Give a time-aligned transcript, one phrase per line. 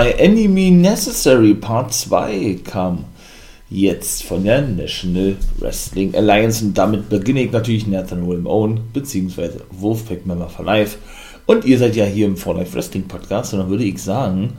[0.00, 3.04] By Enemy Necessary Part 2 kam
[3.68, 9.50] jetzt von der National Wrestling Alliance und damit beginne ich natürlich Nathan William Owen bzw.
[9.72, 10.96] Wolfpack Member for Life
[11.44, 14.54] und ihr seid ja hier im For Life Wrestling Podcast und dann würde ich sagen,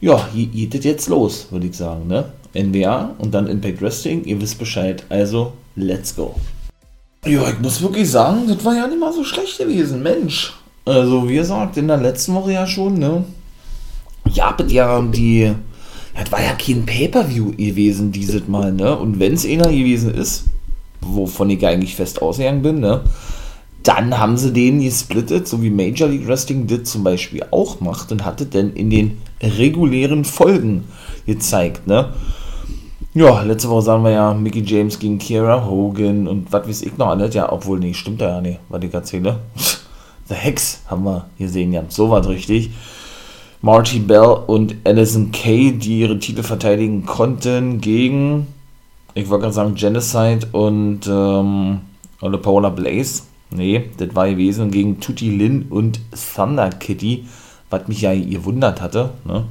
[0.00, 2.24] ja, geht jetzt los, würde ich sagen, ne?
[2.54, 6.34] NWA und dann Impact Wrestling, ihr wisst Bescheid, also let's go.
[7.26, 10.54] Ja, ich muss wirklich sagen, das war ja nicht mal so schlecht gewesen, Mensch.
[10.86, 13.22] Also, wie gesagt, in der letzten Woche ja schon, ne?
[14.32, 15.54] Ja, ja, die
[16.14, 18.96] das war ja kein Pay-Per-View gewesen, dieses Mal, ne?
[18.96, 20.44] Und wenn es einer gewesen ist,
[21.00, 23.02] wovon ich eigentlich fest ausgegangen bin, ne?
[23.82, 28.12] Dann haben sie den gesplittet, so wie Major League Wrestling das zum Beispiel auch macht
[28.12, 30.84] und hatte denn in den regulären Folgen
[31.26, 32.12] gezeigt, ne?
[33.14, 36.96] Ja, letzte Woche sagen wir ja Mickey James gegen Kiera Hogan und was weiß ich
[36.96, 37.34] noch alles.
[37.34, 39.40] Ja, obwohl, nee, stimmt da ja nicht, was ich erzähle.
[40.28, 42.70] The Hex haben wir gesehen, ja, so was richtig.
[43.64, 48.48] Marty Bell und Alison Kay, die ihre Titel verteidigen konnten gegen,
[49.14, 51.80] ich wollte gerade sagen, Genocide und ähm,
[52.20, 53.22] oder Blaze.
[53.50, 56.00] Nee, das war gewesen gegen Tutti Lin und
[56.34, 57.26] Thunder Kitty,
[57.70, 59.44] was mich ja gewundert hatte, ne?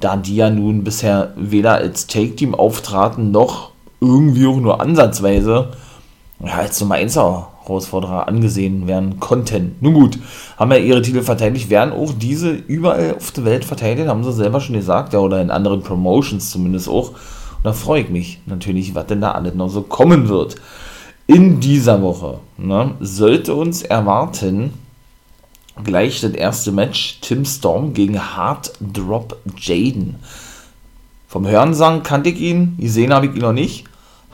[0.00, 5.74] da die ja nun bisher weder als Take-Team auftraten, noch irgendwie auch nur ansatzweise
[6.40, 7.16] ja, als Nummer 1
[7.64, 9.76] Herausforderer angesehen werden konnten.
[9.80, 10.18] Nun gut,
[10.56, 14.32] haben ja ihre Titel verteidigt, werden auch diese überall auf der Welt verteidigt, haben sie
[14.32, 17.10] selber schon gesagt, ja, oder in anderen Promotions zumindest auch.
[17.10, 20.56] Und da freue ich mich natürlich, was denn da alles noch so kommen wird.
[21.26, 24.74] In dieser Woche ne, sollte uns erwarten
[25.82, 30.16] gleich das erste Match Tim Storm gegen Hard Drop Jaden.
[31.26, 33.84] Vom Hörensagen kannte ich ihn, gesehen habe ich ihn noch nicht.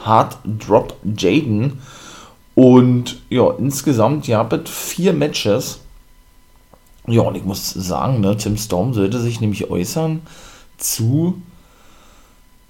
[0.05, 1.79] Hard Drop Jaden
[2.61, 5.81] und ja, insgesamt, ihr habt vier Matches.
[7.07, 10.21] Ja, und ich muss sagen, ne, Tim Storm sollte sich nämlich äußern
[10.77, 11.41] zu,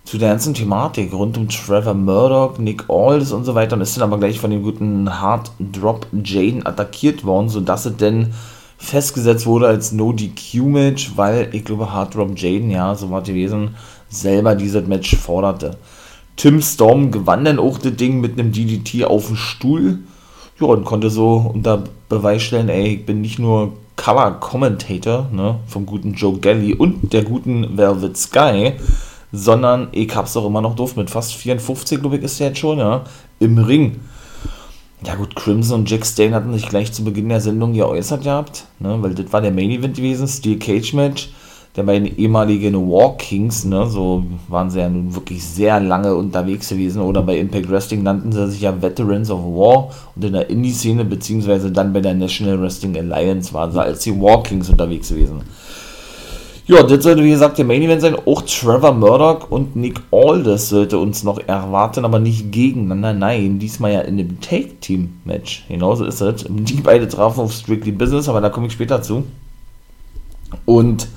[0.04, 3.96] zu der ganzen Thematik rund um Trevor Murdoch, Nick Aldis und so weiter und ist
[3.96, 8.32] dann aber gleich von dem guten Hard Drop Jaden attackiert worden, sodass es denn
[8.78, 13.22] festgesetzt wurde als No DQ Match, weil ich glaube Hard Drop Jaden, ja, so war
[13.22, 13.74] gewesen,
[14.08, 15.76] selber dieses Match forderte.
[16.36, 19.98] Tim Storm gewann dann auch das Ding mit einem DDT auf dem Stuhl.
[20.60, 25.84] Ja, und konnte so unter Beweis stellen, ey, ich bin nicht nur Cover-Commentator ne, vom
[25.84, 28.72] guten Joe Gelly und der guten Velvet Sky,
[29.32, 32.58] sondern ich hab's auch immer noch doof mit fast 54, glaube ich, ist der jetzt
[32.58, 33.04] schon, ja,
[33.38, 34.00] im Ring.
[35.06, 38.64] Ja gut, Crimson und Jack Stane hatten sich gleich zu Beginn der Sendung geäußert gehabt,
[38.78, 41.30] ne, weil das war der Main Event gewesen, Steel Cage Match
[41.76, 46.68] der beiden ehemaligen War Kings, ne, so waren sie ja nun wirklich sehr lange unterwegs
[46.68, 50.50] gewesen, oder bei Impact Wrestling nannten sie sich ja Veterans of War und in der
[50.50, 55.10] Indie-Szene, beziehungsweise dann bei der National Wrestling Alliance waren sie als die War Kings unterwegs
[55.10, 55.42] gewesen.
[56.66, 58.14] Ja, das sollte wie gesagt der Main Event sein.
[58.14, 63.12] Auch Trevor Murdoch und Nick Aldis sollte uns noch erwarten, aber nicht gegeneinander.
[63.12, 65.64] Nein, diesmal ja in dem Take-Team-Match.
[65.68, 66.44] Genauso ist es.
[66.48, 69.24] Die beide trafen auf Strictly Business, aber da komme ich später zu.
[70.64, 71.08] Und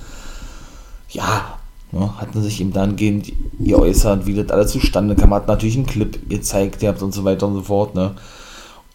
[1.13, 1.57] ja,
[1.91, 5.85] ne, hatten sich ihm dann gehend geäußert, wie das alles zustande kam, hat natürlich einen
[5.85, 8.15] Clip gezeigt, ihr habt und so weiter und so fort, ne?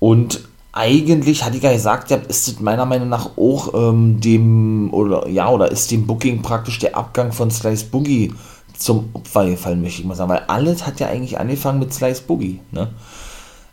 [0.01, 0.41] Und
[0.73, 5.49] eigentlich, hatte ich ja gesagt, ist das meiner Meinung nach auch ähm, dem, oder ja,
[5.49, 8.33] oder ist dem Booking praktisch der Abgang von Slice Boogie
[8.77, 12.23] zum Opfer gefallen, möchte ich mal sagen, weil alles hat ja eigentlich angefangen mit Slice
[12.23, 12.91] Boogie, ne?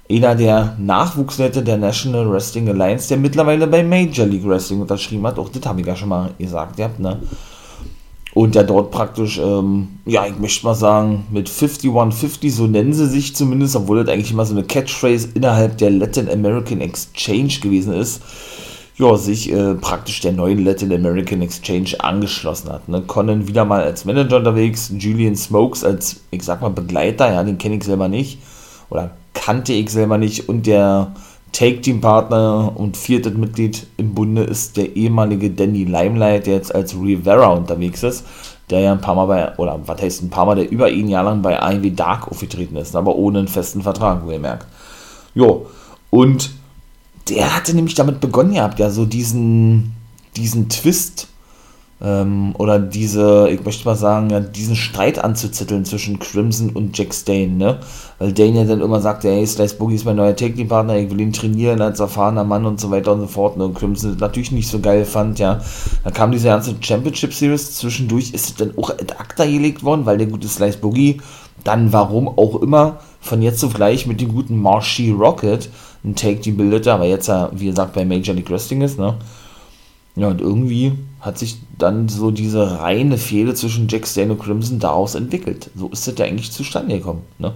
[0.07, 5.39] Einer der Nachwuchsleute der National Wrestling Alliance, der mittlerweile bei Major League Wrestling unterschrieben hat,
[5.39, 7.19] auch das habe ich ja schon mal gesagt, ihr habt, ne?
[8.35, 13.07] Und der dort praktisch, ähm, ja, ich möchte mal sagen, mit 5150, so nennen sie
[13.07, 17.93] sich zumindest, obwohl das eigentlich immer so eine Catchphrase innerhalb der Latin American Exchange gewesen
[17.93, 18.21] ist,
[18.97, 22.89] ja, sich äh, praktisch der neuen Latin American Exchange angeschlossen hat.
[22.89, 23.03] Ne?
[23.07, 27.57] Conan wieder mal als Manager unterwegs, Julian Smokes als, ich sag mal, Begleiter, ja, den
[27.57, 28.39] kenne ich selber nicht,
[28.89, 31.13] oder kannte ich selber nicht, und der
[31.55, 37.47] Take-Team-Partner und viertes Mitglied im Bunde ist der ehemalige Danny Limelight, der jetzt als Rivera
[37.47, 38.25] unterwegs ist,
[38.69, 41.07] der ja ein paar Mal bei, oder was heißt ein paar Mal, der über ihn
[41.07, 44.67] jahrelang bei AEW Dark aufgetreten ist, aber ohne einen festen Vertrag, wo ihr merkt.
[45.33, 45.67] Jo,
[46.09, 46.49] und
[47.29, 49.93] der hatte nämlich damit begonnen gehabt, ja, so diesen,
[50.35, 51.29] diesen Twist
[52.05, 57.47] oder diese, ich möchte mal sagen, ja, diesen Streit anzuzetteln zwischen Crimson und Jack Stane,
[57.47, 57.79] ne?
[58.19, 61.19] Weil Dane ja dann immer sagte, hey, Slice Boogie ist mein neuer Technikpartner, ich will
[61.19, 63.57] ihn trainieren als erfahrener Mann und so weiter und so fort.
[63.57, 63.65] Ne?
[63.65, 65.61] Und Crimson natürlich nicht so geil fand, ja.
[66.03, 70.05] Dann kam diese ganze Championship Series, zwischendurch ist es dann auch ad acta gelegt worden,
[70.05, 71.21] weil der gute Slice Boogie
[71.63, 75.69] dann, warum auch immer, von jetzt auf gleich mit dem guten Marshy Rocket
[76.03, 79.15] ein Take Team bildete, aber jetzt ja, wie gesagt, bei Major League Wrestling ist, ne?
[80.15, 80.93] Ja, und irgendwie
[81.25, 85.71] hat sich dann so diese reine Fehde zwischen Jack Stane und Crimson daraus entwickelt.
[85.75, 87.23] So ist das ja eigentlich zustande gekommen.
[87.39, 87.53] Ne?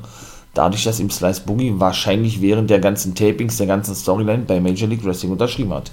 [0.55, 4.89] Dadurch, dass ihm Slice Boogie wahrscheinlich während der ganzen Tapings, der ganzen Storyline bei Major
[4.89, 5.91] League Wrestling unterschrieben hat.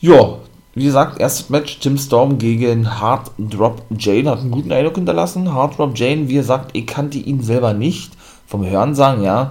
[0.00, 0.38] Ja,
[0.74, 5.54] wie gesagt, erstes Match, Tim Storm gegen Hard Drop Jane, hat einen guten Eindruck hinterlassen.
[5.54, 8.12] Hard Drop Jane, wie gesagt, ich kannte ihn selber nicht,
[8.46, 9.50] vom Hörensagen, ja.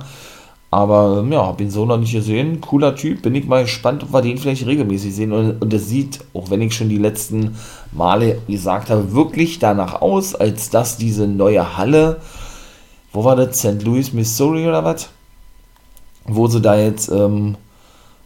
[0.72, 2.62] Aber ja, habe ihn so noch nicht gesehen.
[2.62, 3.24] Cooler Typ.
[3.24, 5.32] Bin ich mal gespannt, ob wir den vielleicht regelmäßig sehen.
[5.32, 7.56] Und, und es sieht, auch wenn ich schon die letzten
[7.92, 12.22] Male gesagt habe, wirklich danach aus, als dass diese neue Halle,
[13.12, 13.60] wo war das?
[13.60, 13.82] St.
[13.84, 15.10] Louis, Missouri oder was?
[16.26, 17.56] Wo sie da jetzt, ähm,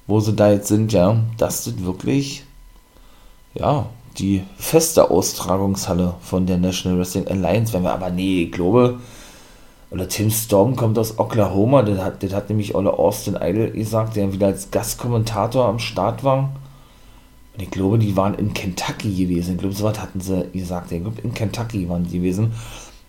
[0.08, 2.44] wo sie da jetzt sind, ja, das wirklich,
[3.54, 3.86] ja,
[4.18, 9.00] die feste Austragungshalle von der National Wrestling Alliance, wenn wir aber, nee, ich glaube,
[9.94, 14.16] oder Tim Storm kommt aus Oklahoma, das hat, das hat nämlich Olle Austin Idol gesagt,
[14.16, 16.50] der wieder als Gastkommentator am Start war.
[17.54, 19.54] Und ich glaube, die waren in Kentucky gewesen.
[19.54, 20.92] Ich glaube, so was hatten sie gesagt.
[20.92, 22.54] Ich glaube, in Kentucky waren die gewesen.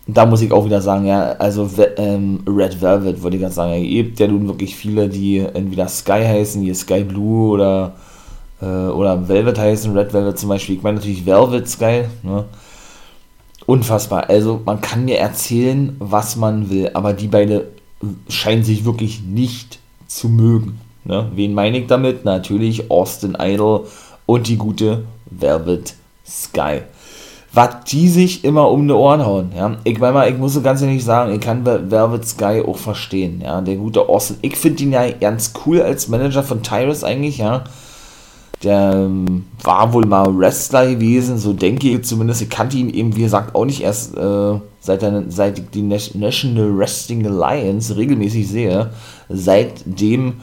[0.07, 1.67] Und da muss ich auch wieder sagen, ja, also
[1.97, 5.87] ähm, Red Velvet, würde ich ganz sagen, ihr habt ja nun wirklich viele, die entweder
[5.87, 7.93] Sky heißen, hier Sky Blue oder,
[8.61, 10.75] äh, oder Velvet heißen, Red Velvet zum Beispiel.
[10.75, 12.45] Ich meine natürlich Velvet Sky, ne?
[13.65, 14.29] Unfassbar.
[14.29, 17.61] Also man kann mir erzählen, was man will, aber die beiden
[18.29, 20.79] scheinen sich wirklich nicht zu mögen.
[21.03, 21.31] Ne?
[21.33, 22.25] Wen meine ich damit?
[22.25, 23.87] Natürlich Austin Idol
[24.25, 25.95] und die gute Velvet
[26.25, 26.81] Sky.
[27.53, 29.51] Was die sich immer um die Ohren hauen.
[29.55, 29.77] Ja?
[29.85, 33.41] Ich meine mal, ich muss ganz ehrlich sagen, ich kann Velvet Sky auch verstehen.
[33.41, 33.61] Ja?
[33.61, 34.37] Der gute Austin.
[34.41, 37.63] Ich finde ihn ja ganz cool als Manager von Tyrus eigentlich, ja
[38.63, 42.41] der ähm, war wohl mal Wrestler gewesen, so denke ich zumindest.
[42.41, 45.81] Ich kannte ihn eben, wie gesagt, auch nicht erst äh, seit, der, seit ich die
[45.81, 48.91] National Wrestling Alliance regelmäßig sehe.
[49.29, 50.35] Seitdem,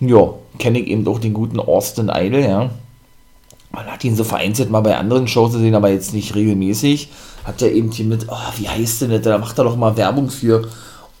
[0.00, 2.70] ja, kenne ich eben auch den guten Austin Idol, ja.
[3.70, 7.10] Man hat ihn so vereinzelt mal bei anderen Shows gesehen, aber jetzt nicht regelmäßig.
[7.44, 9.22] Hat er eben hier mit, oh, wie heißt denn das?
[9.22, 10.68] Da macht er doch mal Werbung für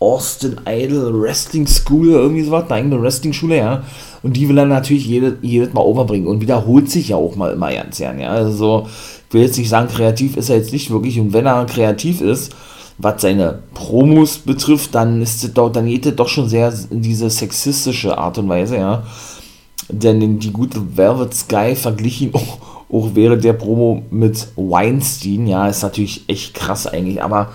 [0.00, 3.82] Austin Idol Wrestling School, irgendwie sowas, eine eigene Wrestling-Schule, ja.
[4.22, 7.52] Und die will er natürlich jedes, jedes Mal overbringen und wiederholt sich ja auch mal
[7.52, 8.30] immer ganz gern, ja.
[8.30, 8.86] Also,
[9.28, 11.18] ich will jetzt nicht sagen, kreativ ist er jetzt nicht wirklich.
[11.18, 12.54] Und wenn er kreativ ist,
[12.98, 17.02] was seine Promos betrifft, dann ist es doch, dann geht es doch schon sehr in
[17.02, 19.02] diese sexistische Art und Weise, ja.
[19.88, 22.58] Denn die gute Velvet Sky verglichen auch,
[22.90, 27.50] auch während der Promo mit Weinstein, ja, ist natürlich echt krass eigentlich, aber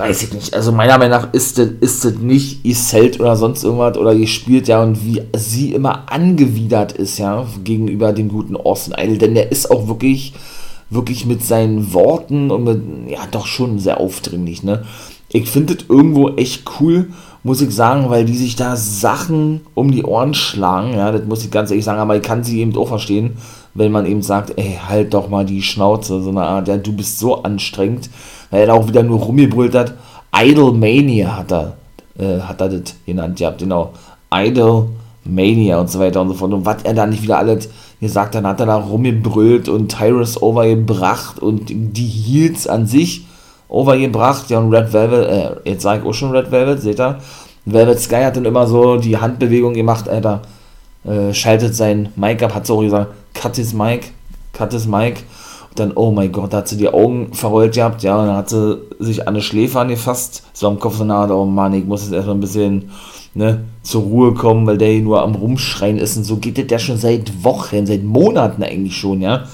[0.00, 0.54] weiß ich nicht.
[0.54, 4.82] Also meiner Meinung nach ist das, ist nicht Iselt oder sonst irgendwas oder gespielt, ja,
[4.82, 9.70] und wie sie immer angewidert ist, ja, gegenüber dem guten Austin Idol, denn der ist
[9.70, 10.32] auch wirklich,
[10.88, 14.84] wirklich mit seinen Worten und mit, ja, doch schon sehr aufdringlich, ne.
[15.32, 17.10] Ich finde das irgendwo echt cool,
[17.44, 21.44] muss ich sagen, weil die sich da Sachen um die Ohren schlagen, ja, das muss
[21.44, 23.36] ich ganz ehrlich sagen, aber ich kann sie eben auch verstehen,
[23.74, 26.92] wenn man eben sagt, ey, halt doch mal die Schnauze, so eine Art, ja, du
[26.92, 28.10] bist so anstrengend,
[28.50, 29.94] weil er auch wieder nur rumgebrüllt hat.
[30.34, 31.76] Idolmania hat er,
[32.18, 33.92] äh, hat er das genannt, ja, genau.
[34.32, 36.52] Idolmania und so weiter und so fort.
[36.52, 37.68] Und was er da nicht wieder alles
[38.00, 43.26] gesagt hat, hat er da rumgebrüllt und Tyrus overgebracht und die Heels an sich
[43.68, 44.50] overgebracht.
[44.50, 47.18] Ja, und Red Velvet, äh, jetzt sage ich auch schon Red Velvet, seht ihr?
[47.66, 50.42] Velvet Sky hat dann immer so die Handbewegung gemacht, Alter.
[51.04, 54.12] Äh, schaltet sein Mic ab, hat so gesagt, cut his mic,
[54.52, 55.24] cut his mic
[55.74, 58.50] dann, oh mein Gott, da hat sie die Augen verrollt gehabt, ja, und dann hat
[58.50, 62.02] sie sich an die Schläfe angefasst, so am Kopf so nahe, oh Mann, ich muss
[62.02, 62.90] jetzt erstmal ein bisschen,
[63.34, 66.70] ne, zur Ruhe kommen, weil der hier nur am Rumschreien ist und so geht das
[66.70, 69.44] ja schon seit Wochen, seit Monaten eigentlich schon, ja.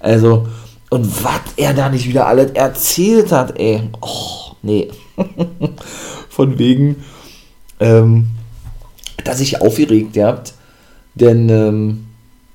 [0.00, 0.46] Also,
[0.90, 4.88] und was er da nicht wieder alles erzählt hat, ey, oh, nee.
[6.28, 6.96] Von wegen,
[7.80, 8.26] ähm,
[9.24, 10.54] dass ich aufgeregt habt,
[11.14, 12.06] denn, ähm,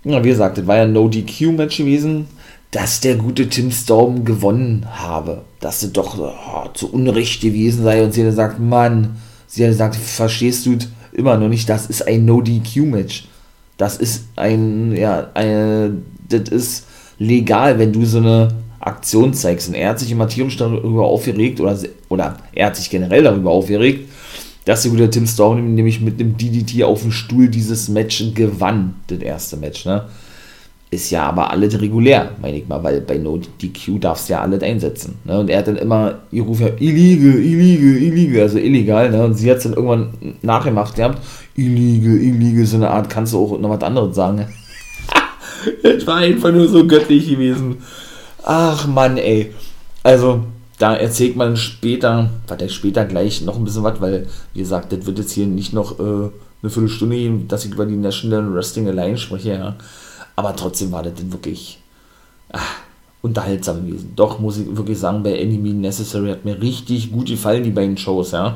[0.03, 2.27] ja, wie gesagt, das war ja ein No-DQ-Match gewesen,
[2.71, 5.43] dass der gute Tim Storm gewonnen habe.
[5.59, 9.71] Dass sie doch oh, zu Unrecht gewesen sei und sie hat gesagt, Mann, sie hat
[9.71, 10.77] gesagt, verstehst du
[11.11, 13.27] immer noch nicht, das ist ein No-DQ-Match.
[13.77, 15.97] Das ist ein, ja, eine,
[16.27, 16.85] das ist
[17.17, 18.49] legal, wenn du so eine
[18.79, 19.69] Aktion zeigst.
[19.69, 21.77] Und er hat sich immer tierisch darüber aufgeregt, oder,
[22.09, 24.09] oder er hat sich generell darüber aufgeregt,
[24.65, 28.95] dass der gute Tim Storm nämlich mit dem DDT auf dem Stuhl dieses Match gewann,
[29.07, 30.05] das erste Match, ne?
[30.91, 34.41] Ist ja aber alles regulär, meine ich mal, weil bei No DQ darfst du ja
[34.41, 35.19] alles einsetzen.
[35.23, 35.39] Ne?
[35.39, 39.23] Und er hat dann immer, ihr ruft ja illegal, illegal, illegal, also illegal, ne?
[39.23, 40.09] Und sie hat es dann irgendwann
[40.41, 41.19] nachgemacht gehabt,
[41.55, 44.47] illegal, illegal, so eine Art, kannst du auch noch was anderes sagen.
[45.83, 47.77] das war einfach nur so göttlich gewesen.
[48.43, 49.53] Ach Mann, ey.
[50.01, 50.45] Also,
[50.79, 55.05] da erzählt man später, warte später gleich noch ein bisschen was, weil, wie gesagt, das
[55.05, 56.03] wird jetzt hier nicht noch äh,
[56.63, 59.75] eine Viertelstunde gehen, dass ich über die National Wrestling allein spreche, ja.
[60.39, 61.79] Aber trotzdem war das wirklich,
[62.53, 62.75] ach,
[63.21, 64.13] unterhaltsam gewesen.
[64.15, 67.97] Doch, muss ich wirklich sagen, bei Enemy Necessary hat mir richtig gut gefallen, die beiden
[67.97, 68.55] Shows, ja.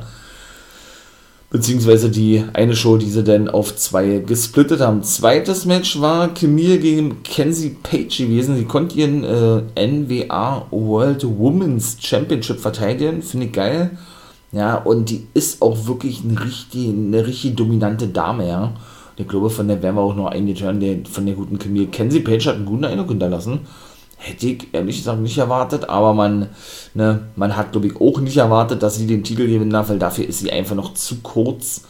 [1.49, 5.03] Beziehungsweise die eine Show, die sie dann auf zwei gesplittet haben.
[5.03, 8.55] Zweites Match war Camille gegen Kenzie Page gewesen.
[8.55, 13.21] Sie konnte ihren äh, NWA World Women's Championship verteidigen.
[13.21, 13.97] Finde ich geil.
[14.53, 18.71] Ja, und die ist auch wirklich eine richtig, eine richtig dominante Dame, ja.
[19.15, 21.87] Ich glaube, von der werden wir auch noch einige hören, der, von der guten Camille.
[21.87, 23.61] Kenzie Page hat einen guten Eindruck hinterlassen.
[24.17, 26.49] Hätte ich ehrlich gesagt nicht erwartet, aber man,
[26.93, 29.99] ne, man hat, glaube ich, auch nicht erwartet, dass sie den Titel gewinnen darf, weil
[29.99, 31.83] dafür ist sie einfach noch zu kurz.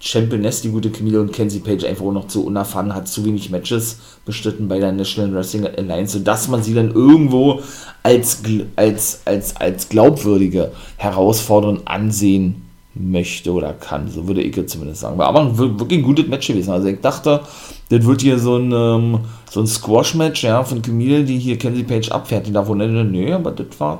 [0.00, 3.50] Championess, die gute Camille und Kenzie Page einfach auch noch zu unerfahren, hat zu wenig
[3.50, 7.62] Matches bestritten bei der National Wrestling Alliance, sodass man sie dann irgendwo
[8.04, 8.42] als,
[8.76, 12.67] als, als, als glaubwürdige Herausforderin ansehen
[12.98, 14.10] möchte oder kann.
[14.10, 15.20] So würde ich jetzt zumindest sagen.
[15.20, 16.70] Aber ein wirklich ein gutes Match gewesen.
[16.70, 17.40] Also ich dachte,
[17.88, 21.84] das wird hier so ein, ähm, so ein Squash-Match ja, von Camille, die hier Kenzie
[21.84, 22.46] Page abfährt.
[22.46, 23.98] Die davon, nö, aber das war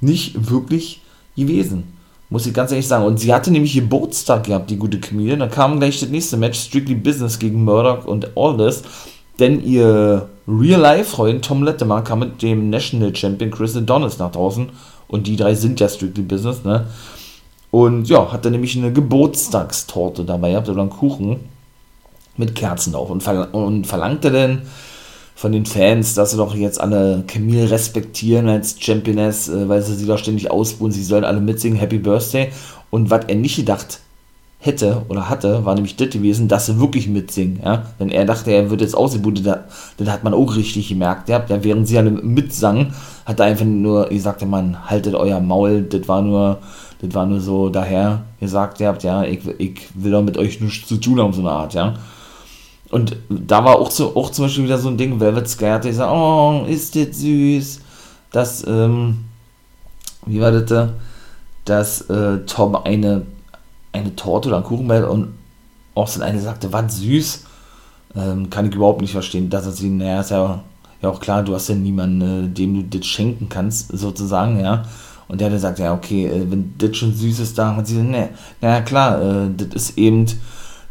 [0.00, 1.00] nicht wirklich
[1.36, 1.96] gewesen.
[2.28, 3.04] Muss ich ganz ehrlich sagen.
[3.04, 5.36] Und sie hatte nämlich Geburtstag gehabt, die gute Camille.
[5.36, 8.82] Dann kam gleich das nächste Match, Strictly Business gegen Murdoch und Aldous.
[9.38, 14.70] Denn ihr Real-Life-Freund Tom Lettemer kam mit dem National Champion Chris Adonis nach draußen.
[15.08, 16.86] Und die drei sind ja Strictly Business, ne?
[17.70, 21.40] Und ja, hat er nämlich eine Geburtstagstorte dabei gehabt oder einen Kuchen
[22.36, 24.62] mit Kerzen drauf und, verl und verlangte dann
[25.34, 29.94] von den Fans, dass sie doch jetzt alle Camille respektieren als Championess, äh, weil sie
[29.94, 32.50] sie doch ständig ausbuhen, sie sollen alle mitsingen, Happy Birthday.
[32.90, 34.00] Und was er nicht gedacht
[34.58, 37.60] hätte oder hatte, war nämlich das gewesen, dass sie wirklich mitsingen.
[37.62, 37.84] Ja?
[38.00, 41.28] Denn er dachte, er wird jetzt ausgebucht, das, hat man auch richtig gemerkt.
[41.28, 41.44] Ja?
[41.48, 42.94] während sie alle mitsangen,
[43.24, 46.58] hat er einfach nur gesagt, man, haltet euer Maul, das war nur
[47.00, 50.60] das war nur so daher gesagt, ihr habt, ja, ich, ich will doch mit euch
[50.60, 51.94] nichts zu tun haben, so eine Art, ja.
[52.90, 55.82] Und da war auch, so, auch zum Beispiel wieder so ein Ding, Velvet Sky hat
[55.82, 57.80] gesagt, oh, ist das süß,
[58.30, 59.24] dass, ähm,
[60.24, 60.92] wie war das da,
[61.64, 63.22] dass äh, Tom eine,
[63.98, 65.34] eine Torte oder einen Kuchen bei und
[65.94, 67.44] Austin eine sagte, was süß,
[68.16, 70.62] ähm, kann ich überhaupt nicht verstehen, dass er sie, naja, ist ja,
[71.02, 74.84] ja auch klar, du hast ja niemanden, äh, dem du das schenken kannst, sozusagen, ja,
[75.28, 77.94] und der hat gesagt, ja, okay, äh, wenn das schon süß ist, da hat sie
[77.94, 78.28] gesagt, ne,
[78.60, 80.26] naja, klar, äh, das ist eben,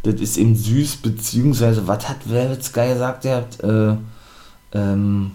[0.04, 3.96] das ist eben süß, beziehungsweise, was hat Velvet Sky gesagt, der hat, äh,
[4.74, 5.32] ähm,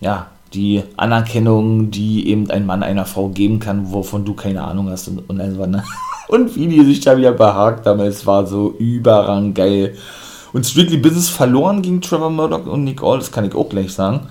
[0.00, 4.88] ja, die Anerkennung, die eben ein Mann einer Frau geben kann, wovon du keine Ahnung
[4.88, 5.82] hast und, und, also, ne?
[6.28, 9.96] und wie die sich da wieder behagt haben, es war so überrang geil.
[10.52, 13.92] Und Strictly Business verloren gegen Trevor Murdoch und Nick All, das kann ich auch gleich
[13.92, 14.28] sagen.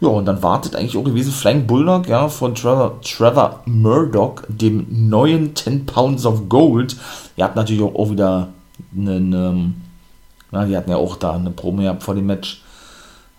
[0.00, 4.86] Ja, und dann wartet eigentlich auch gewesen Flying Bulldog, ja, von Trevor, Trevor Murdoch, dem
[4.90, 6.96] neuen 10 Pounds of Gold.
[7.36, 8.48] Ihr habt natürlich auch, wieder
[8.96, 9.74] einen, ähm,
[10.52, 12.62] na, die hatten ja auch da eine Promo gehabt vor dem Match.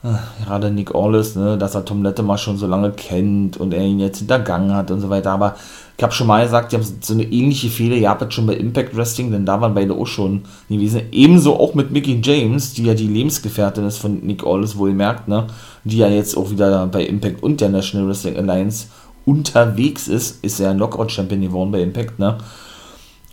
[0.04, 3.84] Ah, gerade Nick Aldis, ne, dass er Tom Lettemer schon so lange kennt und er
[3.84, 5.32] ihn jetzt hintergangen hat und so weiter.
[5.32, 5.56] Aber
[6.00, 8.46] ich habe schon mal gesagt, die haben so eine ähnliche Fehler ihr habt jetzt schon
[8.46, 11.02] bei Impact Wrestling, denn da waren beide auch schon gewesen.
[11.12, 15.28] Ebenso auch mit Mickey James, die ja die Lebensgefährtin ist von Nick Aldis, wohl merkt,
[15.28, 15.48] ne,
[15.84, 18.88] die ja jetzt auch wieder bei Impact und der National Wrestling Alliance
[19.26, 22.38] unterwegs ist, ist ja ein Knockout-Champion geworden bei Impact, ne.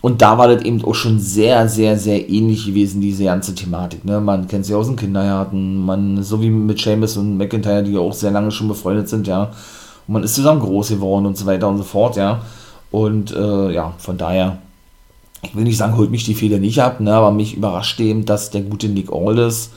[0.01, 4.03] Und da war das eben auch schon sehr, sehr, sehr ähnlich gewesen, diese ganze Thematik.
[4.03, 4.19] Ne?
[4.19, 8.01] Man kennt sie aus dem Kindergarten, man, so wie mit Seamus und McIntyre, die ja
[8.01, 9.51] auch sehr lange schon befreundet sind, ja.
[10.07, 12.41] Und man ist zusammen groß geworden und so weiter und so fort, ja.
[12.91, 14.59] Und äh, ja, von daher,
[15.43, 17.13] ich will nicht sagen, holt mich die Fehler nicht ab, ne?
[17.13, 19.71] aber mich überrascht eben, dass der gute Nick Aldis,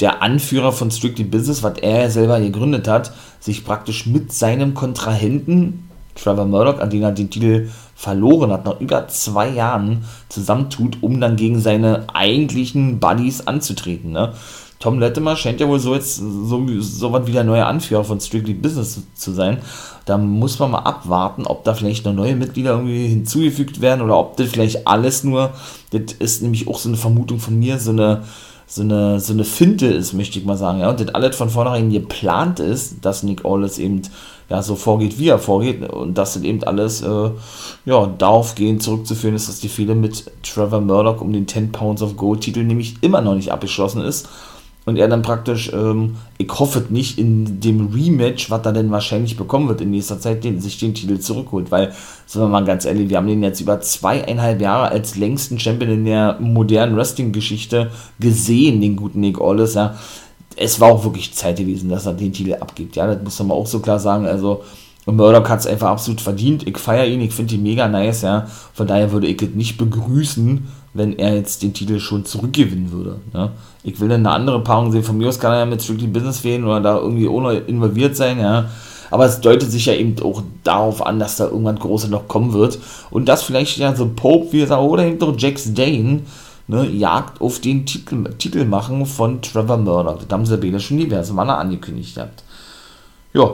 [0.00, 5.88] der Anführer von Strictly Business, was er selber gegründet hat, sich praktisch mit seinem Kontrahenten
[6.14, 11.20] Trevor Murdoch, an den er den Titel verloren hat, nach über zwei Jahren zusammentut, um
[11.20, 14.12] dann gegen seine eigentlichen Buddies anzutreten.
[14.12, 14.32] Ne?
[14.84, 18.20] Tom Latimer scheint ja wohl so jetzt so, so was wie der neue Anführer von
[18.20, 19.56] Strictly Business zu sein.
[20.04, 24.18] Da muss man mal abwarten, ob da vielleicht noch neue Mitglieder irgendwie hinzugefügt werden oder
[24.18, 25.52] ob das vielleicht alles nur,
[25.90, 28.24] das ist nämlich auch so eine Vermutung von mir, so eine
[28.66, 31.48] so eine, so eine Finte ist, möchte ich mal sagen, ja, und das alles von
[31.48, 34.02] vornherein geplant ist, dass Nick Aldis eben
[34.50, 35.88] ja, so vorgeht, wie er vorgeht.
[35.90, 37.30] Und das sind eben alles äh,
[37.86, 42.02] ja, darauf gehen zurückzuführen ist, dass die Fehler mit Trevor Murdoch um den 10 Pounds
[42.02, 44.28] of Gold Titel nämlich immer noch nicht abgeschlossen ist.
[44.86, 49.36] Und er dann praktisch, ähm, ich hoffe nicht, in dem Rematch, was er denn wahrscheinlich
[49.36, 51.70] bekommen wird in nächster Zeit, den, sich den Titel zurückholt.
[51.70, 51.92] Weil,
[52.26, 55.92] sagen wir mal ganz ehrlich, wir haben den jetzt über zweieinhalb Jahre als längsten Champion
[55.92, 59.96] in der modernen Wrestling-Geschichte gesehen, den guten Nick Aldis, ja
[60.56, 62.96] es war auch wirklich Zeit gewesen, dass er den Titel abgibt.
[62.96, 64.26] Ja, das muss man auch so klar sagen.
[64.26, 64.62] Also
[65.04, 66.66] Und Murdoch hat es einfach absolut verdient.
[66.66, 68.46] Ich feiere ihn, ich finde ihn mega nice, ja.
[68.72, 73.16] Von daher würde ich es nicht begrüßen, wenn er jetzt den Titel schon zurückgewinnen würde.
[73.34, 73.50] Ja.
[73.82, 75.02] Ich will dann eine andere Paarung sehen.
[75.02, 78.16] Von mir aus kann er ja mit Strictly Business wählen oder da irgendwie ohne involviert
[78.16, 78.70] sein, ja.
[79.10, 82.52] Aber es deutet sich ja eben auch darauf an, dass da irgendwann Große noch kommen
[82.52, 82.78] wird.
[83.10, 86.22] Und dass vielleicht ja so Pope, wie gesagt, oder eben doch Jax Dane,
[86.68, 90.18] ne, Jagd auf den Titel, Titel machen von Trevor Murdoch.
[90.18, 92.44] Das haben Sabine schon diverse Male angekündigt gehabt.
[93.32, 93.50] Ja,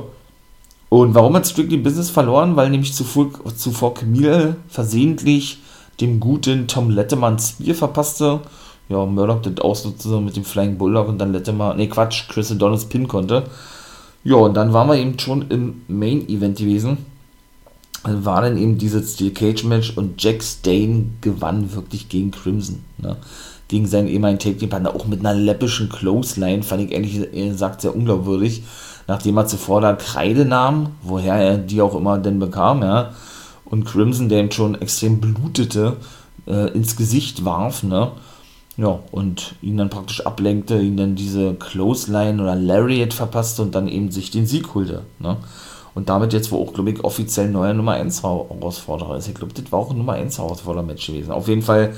[0.90, 2.56] und warum hat Strictly Business verloren?
[2.56, 5.58] Weil nämlich zuvor, zuvor Camille versehentlich
[6.00, 8.40] dem guten Tom Letterman Spear verpasste.
[8.88, 12.86] Ja, Murdoch das ausnutzte mit dem Flying Bulldog und dann Letterman, ne Quatsch, Chris Adonis
[12.86, 13.44] pin konnte.
[14.24, 16.98] Ja, und dann waren wir eben schon im Main Event gewesen.
[18.02, 22.80] Dann war dann eben dieses Steel Cage Match und Jack Stane gewann wirklich gegen Crimson.
[22.98, 23.16] Ne?
[23.68, 27.82] Gegen seinen ehemaligen Take Team Partner, auch mit einer läppischen Clothesline, fand ich ehrlich gesagt
[27.82, 28.62] sehr unglaubwürdig
[29.10, 33.10] nachdem er zuvor da Kreide nahm, woher er die auch immer denn bekam, ja,
[33.70, 35.96] und Crimson, der ihm schon extrem blutete,
[36.46, 38.12] äh, ins Gesicht warf, ne,
[38.76, 43.88] ja, und ihn dann praktisch ablenkte, ihn dann diese Clothesline oder Lariat verpasste und dann
[43.88, 45.36] eben sich den Sieg holte, ne.
[45.92, 49.26] Und damit jetzt wohl auch, glaube ich, offiziell neuer Nummer 1 Herausforderer ist.
[49.26, 51.32] Ich glaube, das war auch ein Nummer 1 Herausforderer-Match gewesen.
[51.32, 51.94] Auf jeden Fall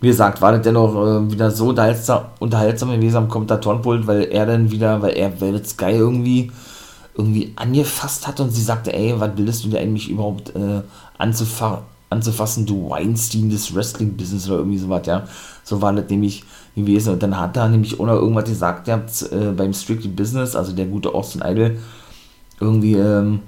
[0.00, 4.46] wie gesagt, war das dennoch äh, wieder so unterhaltsam, unterhaltsam gewesen am Kommentatorenpult, weil er
[4.46, 6.50] dann wieder, weil er Velvet Sky irgendwie
[7.16, 10.82] irgendwie angefasst hat und sie sagte, ey, was willst du dir eigentlich überhaupt äh,
[11.18, 15.24] anzufa anzufassen, du Weinstein des Wrestling-Business oder irgendwie sowas, ja.
[15.64, 16.44] So war das nämlich
[16.76, 17.14] gewesen.
[17.14, 20.86] Und dann hat er nämlich ohne irgendwas gesagt, ja, äh, beim Strictly Business, also der
[20.86, 21.78] gute Austin Idol,
[22.60, 23.40] irgendwie, ähm,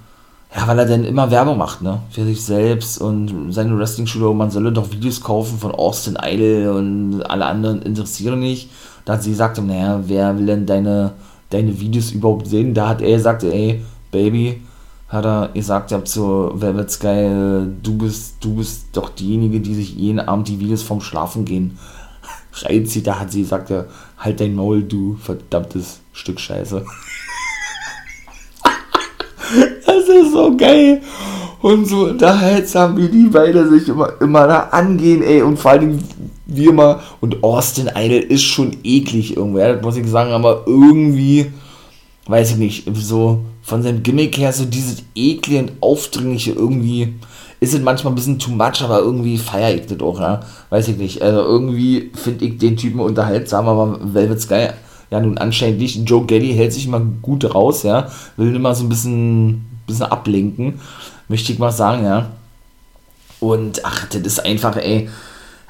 [0.54, 2.00] ja, weil er dann immer Werbung macht, ne?
[2.10, 7.22] Für sich selbst und seine Wrestling-Schule, man solle doch Videos kaufen von Austin Idol und
[7.22, 8.70] alle anderen interessieren nicht.
[9.04, 11.12] Da hat sie gesagt, naja, wer will denn deine,
[11.50, 12.74] deine Videos überhaupt sehen?
[12.74, 14.62] Da hat er gesagt, ey, Baby,
[15.08, 19.94] hat er gesagt, ja, zu Velvet Sky, du bist, du bist doch diejenige, die sich
[19.94, 21.78] jeden Abend die Videos vom Schlafen gehen
[22.52, 23.06] reinzieht.
[23.06, 23.72] Da hat sie gesagt,
[24.18, 26.84] halt dein Maul, du verdammtes Stück Scheiße.
[29.86, 31.00] Das ist so geil.
[31.60, 35.42] Und so unterhaltsam, wie die beide sich immer, immer da angehen, ey.
[35.42, 35.98] Und vor allem,
[36.46, 40.62] wie immer, und Austin Idol ist schon eklig irgendwo, ja, das muss ich sagen, aber
[40.66, 41.46] irgendwie,
[42.26, 47.14] weiß ich nicht, so von seinem Gimmick her, so dieses eklige und aufdringliche irgendwie,
[47.60, 50.40] ist es manchmal ein bisschen too much, aber irgendwie feiere ich das auch, ja.
[50.70, 51.22] Weiß ich nicht.
[51.22, 54.68] Also irgendwie finde ich den Typen unterhaltsam, aber Velvet Sky
[55.10, 56.08] ja nun anscheinend nicht.
[56.08, 60.80] Joe Gelly hält sich immer gut raus, ja, will immer so ein bisschen, bisschen ablenken,
[61.28, 62.30] möchte ich mal sagen, ja.
[63.40, 65.08] Und ach, das ist einfach, ey,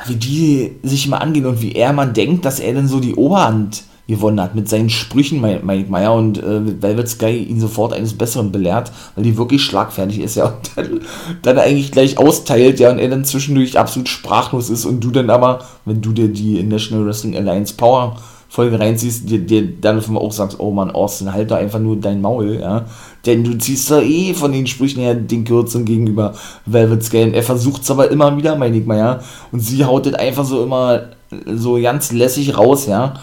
[0.06, 3.14] wie die sich immer angehen und wie er man denkt, dass er denn so die
[3.14, 8.16] Oberhand gewonnen hat mit seinen Sprüchen, Mike Meyer und äh, Velvet Sky ihn sofort eines
[8.16, 11.00] Besseren belehrt, weil die wirklich schlagfertig ist, ja, und dann,
[11.42, 15.28] dann eigentlich gleich austeilt, ja, und er dann zwischendurch absolut sprachlos ist und du dann
[15.28, 18.16] aber, wenn du dir die National Wrestling Alliance Power
[18.48, 22.22] Folge reinziehst, dir, dir dann auch sagst, oh Mann, Austin, halt da einfach nur dein
[22.22, 22.86] Maul, ja.
[23.26, 26.34] Denn du ziehst da eh von den Sprüchen her den Kürzungen gegenüber
[26.64, 27.32] Velvet Scale.
[27.32, 29.20] Er versucht es aber immer wieder, meine ich mal, ja.
[29.52, 31.10] Und sie haut das einfach so immer
[31.46, 33.14] so ganz lässig raus, ja.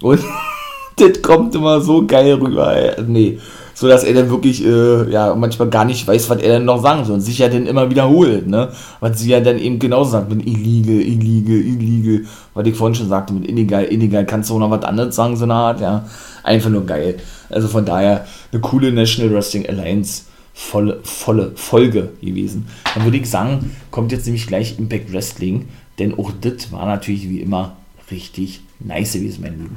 [0.00, 0.20] Und
[0.96, 3.02] das kommt immer so geil rüber, ey.
[3.06, 3.38] Nee
[3.78, 6.82] so dass er dann wirklich äh, ja manchmal gar nicht weiß, was er dann noch
[6.82, 8.72] sagen soll und sich ja dann immer wiederholt, ne?
[8.98, 13.08] Was sie ja dann eben genauso sagt mit illegal, illegal, illegal, was ich vorhin schon
[13.08, 16.04] sagte mit illegal, illegal, kannst du auch noch was anderes sagen, so eine Art, ja.
[16.42, 17.18] Einfach nur geil.
[17.50, 22.66] Also von daher eine coole National Wrestling Alliance volle, volle Folge gewesen.
[22.96, 25.68] Dann würde ich sagen, kommt jetzt nämlich gleich Impact Wrestling,
[26.00, 27.76] denn auch das war natürlich wie immer
[28.10, 29.76] richtig nice gewesen, mein Lieben.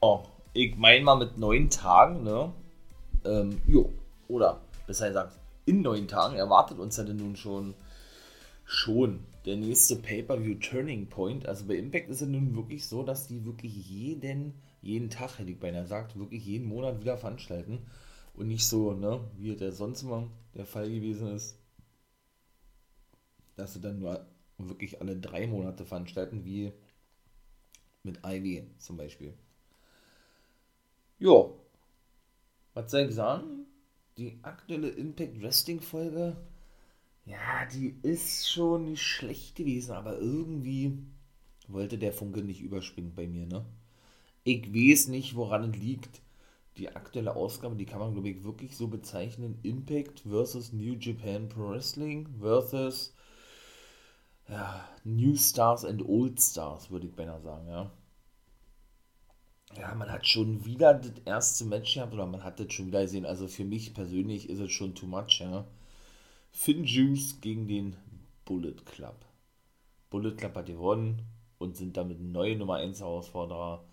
[0.00, 0.20] Oh
[0.56, 2.52] ich meine mal mit neun Tagen, ne?
[3.24, 3.92] Ähm, jo,
[4.28, 7.74] oder besser gesagt, in neun Tagen erwartet uns ja denn nun schon,
[8.64, 11.46] schon der nächste Pay-Per-View Turning Point.
[11.46, 15.50] Also bei Impact ist es nun wirklich so, dass die wirklich jeden, jeden Tag, hätte
[15.50, 17.86] ich beinahe gesagt, wirklich jeden Monat wieder veranstalten.
[18.34, 21.58] Und nicht so, ne, wie der sonst immer der Fall gewesen ist,
[23.56, 24.26] dass sie dann nur
[24.58, 26.72] wirklich alle drei Monate veranstalten, wie
[28.02, 29.34] mit Ivy zum Beispiel.
[31.18, 31.50] Ja.
[32.74, 33.66] Was soll ich sagen?
[34.18, 36.36] Die aktuelle Impact Wrestling Folge,
[37.24, 40.98] ja, die ist schon nicht schlecht gewesen, aber irgendwie
[41.68, 43.64] wollte der Funke nicht überspringen bei mir, ne?
[44.44, 46.22] Ich weiß nicht, woran es liegt.
[46.76, 51.48] Die aktuelle Ausgabe, die kann man, glaube ich, wirklich so bezeichnen: Impact versus New Japan
[51.48, 53.14] Pro Wrestling versus
[54.48, 57.90] ja, New Stars and Old Stars, würde ich beinahe sagen, ja
[59.74, 63.02] ja, man hat schon wieder das erste Match gehabt, oder man hat das schon wieder
[63.02, 63.26] gesehen.
[63.26, 65.66] Also für mich persönlich ist es schon too much, ja.
[66.50, 67.96] Finn Juice gegen den
[68.44, 69.24] Bullet Club.
[70.08, 71.22] Bullet Club hat gewonnen
[71.58, 73.84] und sind damit neue Nummer 1 Herausforderer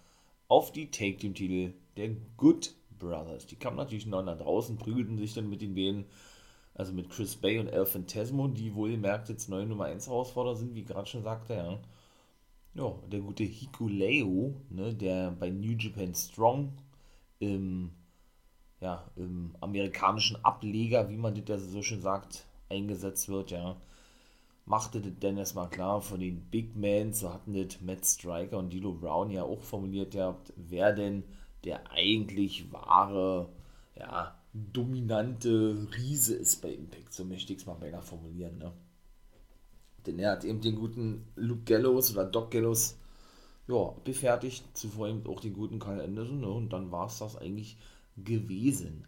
[0.48, 3.48] auf die Take Team Titel der Good Brothers.
[3.48, 6.06] Die kamen natürlich noch nach draußen, prügelten sich dann mit den beiden,
[6.74, 10.56] also mit Chris Bay und El Fantasmo, die wohl merkt jetzt neue Nummer 1 Herausforderer
[10.56, 11.80] sind, wie gerade schon sagte, ja.
[12.76, 16.74] Ja, der gute Hikuleo, ne, der bei New Japan Strong
[17.40, 17.92] im,
[18.82, 23.78] ja, im amerikanischen Ableger, wie man das so schön sagt, eingesetzt wird, ja,
[24.66, 28.74] machte das dann erstmal klar von den Big Men, so hatten das Matt Striker und
[28.74, 31.24] Dilo Brown ja auch formuliert gehabt, wer denn
[31.66, 33.50] der eigentlich wahre,
[33.96, 38.74] ja, dominante Riese ist bei Impact, so möchte ich es mal beinahe formulieren, ne.
[40.06, 42.98] Denn er hat eben den guten Luke Gallows oder Doc Gallows
[43.68, 46.50] ja, befertigt, zuvor eben auch den guten Kyle Anderson, ne?
[46.50, 47.78] und dann war es das eigentlich
[48.18, 49.06] gewesen.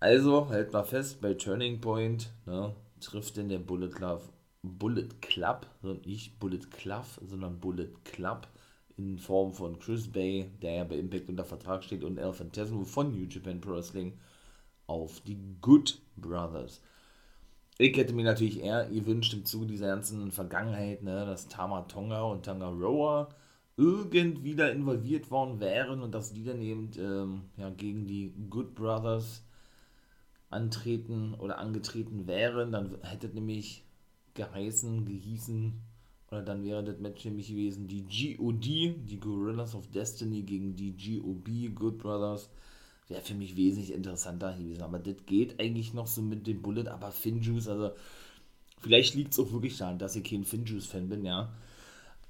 [0.00, 4.22] Also, hält mal fest, bei Turning Point ne, trifft denn der Bullet Club,
[4.62, 5.66] Bullet Club,
[6.04, 8.48] nicht Bullet Club, sondern Bullet Club
[8.98, 12.84] in Form von Chris Bay, der ja bei Impact unter Vertrag steht, und El Phantasmo
[12.84, 14.18] von New Japan Pro Wrestling
[14.86, 16.80] auf die Good Brothers.
[17.78, 22.22] Ich hätte mir natürlich eher gewünscht, im Zuge dieser ganzen Vergangenheit, ne, dass Tama Tonga
[22.22, 23.28] und Tangaroa
[23.76, 28.74] irgendwie da involviert worden wären und dass die dann eben ähm, ja, gegen die Good
[28.74, 29.42] Brothers
[30.48, 32.72] antreten oder angetreten wären.
[32.72, 33.84] Dann hätte nämlich
[34.32, 35.74] geheißen, gehießen,
[36.30, 38.04] oder dann wäre das Match nämlich gewesen, die
[38.36, 42.48] GOD, die Gorillas of Destiny gegen die GOB, Good Brothers
[43.08, 44.82] wäre für mich wesentlich interessanter gewesen.
[44.82, 47.90] Aber das geht eigentlich noch so mit dem Bullet, aber Finjuice, also
[48.80, 51.52] vielleicht liegt es auch wirklich daran, dass ich kein Finjuice-Fan bin, ja.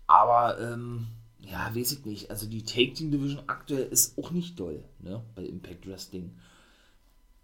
[0.06, 1.06] Aber, ähm,
[1.40, 2.30] ja, weiß ich nicht.
[2.30, 6.32] Also die Take Team Division aktuell ist auch nicht doll, ne, bei Impact Wrestling.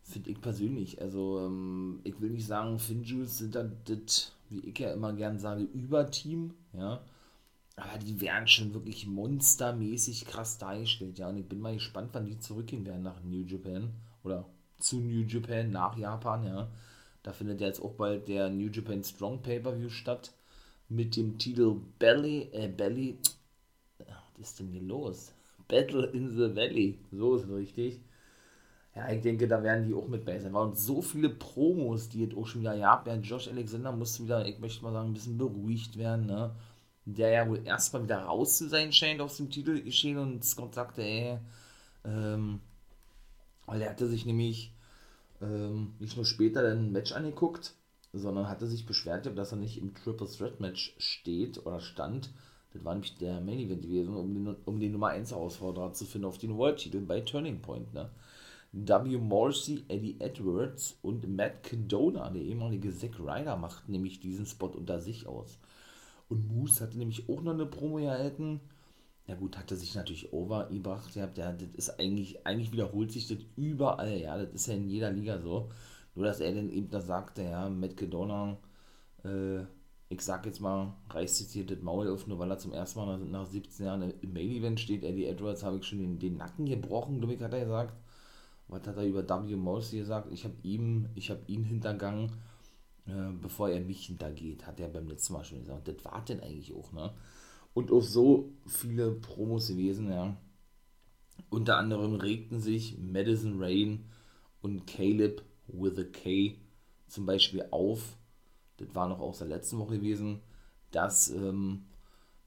[0.03, 1.01] Finde ich persönlich.
[1.01, 5.39] Also, ähm, ich will nicht sagen, Finjuice sind dann das, wie ich ja immer gern
[5.39, 7.01] sage, Überteam, ja.
[7.77, 11.29] Aber die werden schon wirklich monstermäßig krass dargestellt, ja.
[11.29, 13.91] Und ich bin mal gespannt, wann die zurückgehen werden nach New Japan.
[14.25, 14.47] Oder
[14.79, 16.69] zu New Japan, nach Japan, ja.
[17.23, 20.33] Da findet ja jetzt auch bald der New Japan Strong Pay-Per-View statt.
[20.89, 23.17] Mit dem Titel Belly, äh, Belly.
[24.37, 25.33] Was ist denn hier los?
[25.69, 26.99] Battle in the Valley.
[27.11, 28.01] So ist es richtig.
[28.95, 30.53] Ja, ich denke, da werden die auch mit bei sein.
[30.53, 33.07] Waren so viele Promos, die jetzt auch schon wieder gab.
[33.07, 36.55] Ja, Josh Alexander musste wieder, ich möchte mal sagen, ein bisschen beruhigt werden, ne?
[37.05, 40.75] Der ja wohl erstmal wieder raus zu sein scheint aus dem Titel geschehen und Scott
[40.75, 41.39] sagte, ey,
[42.05, 42.61] ähm,
[43.67, 44.73] weil er hatte sich nämlich
[45.41, 47.75] ähm, nicht nur später ein Match angeguckt,
[48.13, 52.31] sondern hatte sich beschwert, dass er nicht im Triple Threat Match steht oder stand.
[52.73, 56.05] Das war nämlich der Main Event gewesen, um den, um den Nummer 1 Herausforderer zu
[56.05, 57.93] finden auf den World Titel bei Turning Point.
[57.93, 58.11] Ne?
[58.73, 59.19] W.
[59.19, 65.01] Morrissey, Eddie Edwards und Matt Cadona, der ehemalige Zack Ryder, machten nämlich diesen Spot unter
[65.01, 65.59] sich aus.
[66.33, 68.61] Und Moose hatte nämlich auch noch eine Promo gehalten.
[69.27, 71.15] Ja gut, hat er sich natürlich overgebracht.
[71.15, 75.11] Ja, das ist eigentlich, eigentlich wiederholt sich das überall, ja, das ist ja in jeder
[75.11, 75.69] Liga so.
[76.15, 78.57] Nur, dass er dann eben da sagte, ja, Matt Cadona,
[79.25, 79.61] äh,
[80.09, 82.99] ich sag jetzt mal, reißt jetzt hier das Maul auf, nur weil er zum ersten
[82.99, 85.05] Mal nach, nach 17 Jahren im Main Event steht.
[85.05, 87.95] Eddie Edwards habe ich schon den, den Nacken gebrochen, glaube ich, hat er gesagt.
[88.69, 89.57] Was hat er über W.
[89.57, 90.33] Mouse gesagt?
[90.33, 92.33] Ich habe ihm, ich habe ihn hintergangen
[93.07, 95.89] äh, bevor er mich hintergeht, hat er beim letzten Mal schon gesagt.
[95.89, 97.13] Das war denn eigentlich auch, ne?
[97.75, 100.37] Und auf so viele Promos gewesen, ja.
[101.51, 104.05] Unter anderem regten sich Madison Rain
[104.61, 106.57] und Caleb with a K
[107.09, 108.17] zum Beispiel auf.
[108.77, 110.41] Das war noch aus der letzten Woche gewesen,
[110.91, 111.85] dass ähm,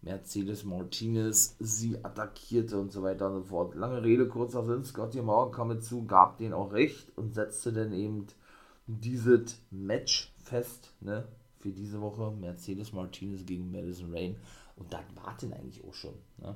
[0.01, 3.75] Mercedes Martinez sie attackierte und so weiter und so fort.
[3.75, 4.83] Lange Rede, kurzer Sinn.
[4.83, 8.27] Scotty Morgan kam dazu, gab denen auch recht und setzte dann eben
[8.87, 11.27] dieses Match fest, ne?
[11.59, 14.35] Für diese Woche Mercedes Martinez gegen Madison Rain.
[14.75, 16.55] Und das war denn eigentlich auch schon, ne?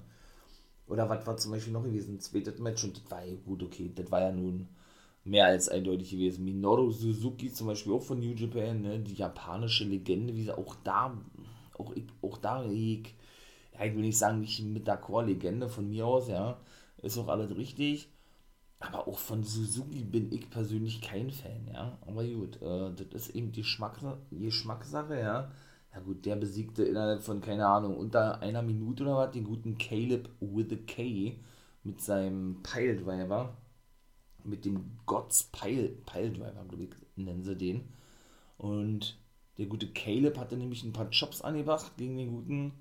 [0.87, 2.19] Oder was war zum Beispiel noch gewesen?
[2.19, 3.91] Zweites Match und das war ja gut, okay.
[3.93, 4.67] Das war ja nun
[5.23, 6.45] mehr als eindeutig gewesen.
[6.45, 8.99] Minoru Suzuki zum Beispiel auch von New Japan, ne?
[8.99, 11.15] Die japanische Legende, wie sie auch da,
[11.77, 13.15] auch, auch da, ich,
[13.73, 16.59] ja, ich will nicht sagen, nicht mit der Core-Legende von mir aus, ja.
[17.01, 18.09] Ist auch alles richtig.
[18.79, 21.97] Aber auch von Suzuki bin ich persönlich kein Fan, ja.
[22.01, 25.51] Aber gut, äh, das ist eben die Geschmackssache, ja.
[25.93, 29.77] Ja gut, der besiegte innerhalb von, keine Ahnung, unter einer Minute oder was, den guten
[29.77, 31.37] Caleb with a K
[31.83, 33.57] mit seinem Piledriver.
[34.43, 37.89] Mit dem Gods Pile, Piledriver, glaube ich, nennen sie den.
[38.57, 39.17] Und
[39.57, 42.73] der gute Caleb hatte nämlich ein paar Chops angebracht gegen den guten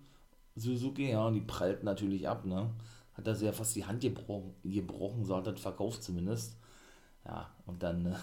[0.55, 2.71] Suzuki, ja, und die prallten natürlich ab, ne
[3.19, 6.57] hat er sehr fast die Hand gebrochen, gebrochen so hat er verkauft zumindest.
[7.25, 8.15] Ja, und dann, äh,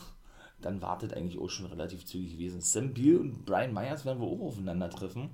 [0.61, 2.61] dann wartet eigentlich auch schon relativ zügig gewesen.
[2.61, 5.31] Sam Beal und Brian Myers werden wir auch aufeinandertreffen.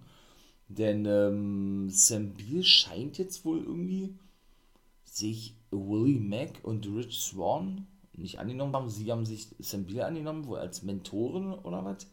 [0.67, 4.17] Denn ähm, Sam Beal scheint jetzt wohl irgendwie
[5.05, 8.89] sich Willie Mack und Rich Swan nicht angenommen haben.
[8.89, 12.07] Sie haben sich Sam Beal angenommen, wohl als Mentoren oder was?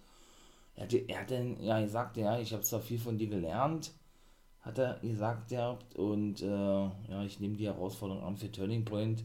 [0.75, 3.93] Er hat, er hat dann ja gesagt, ja, ich habe zwar viel von dir gelernt,
[4.61, 9.25] hat er gesagt, ja, und äh, ja, ich nehme die Herausforderung an für Turning Point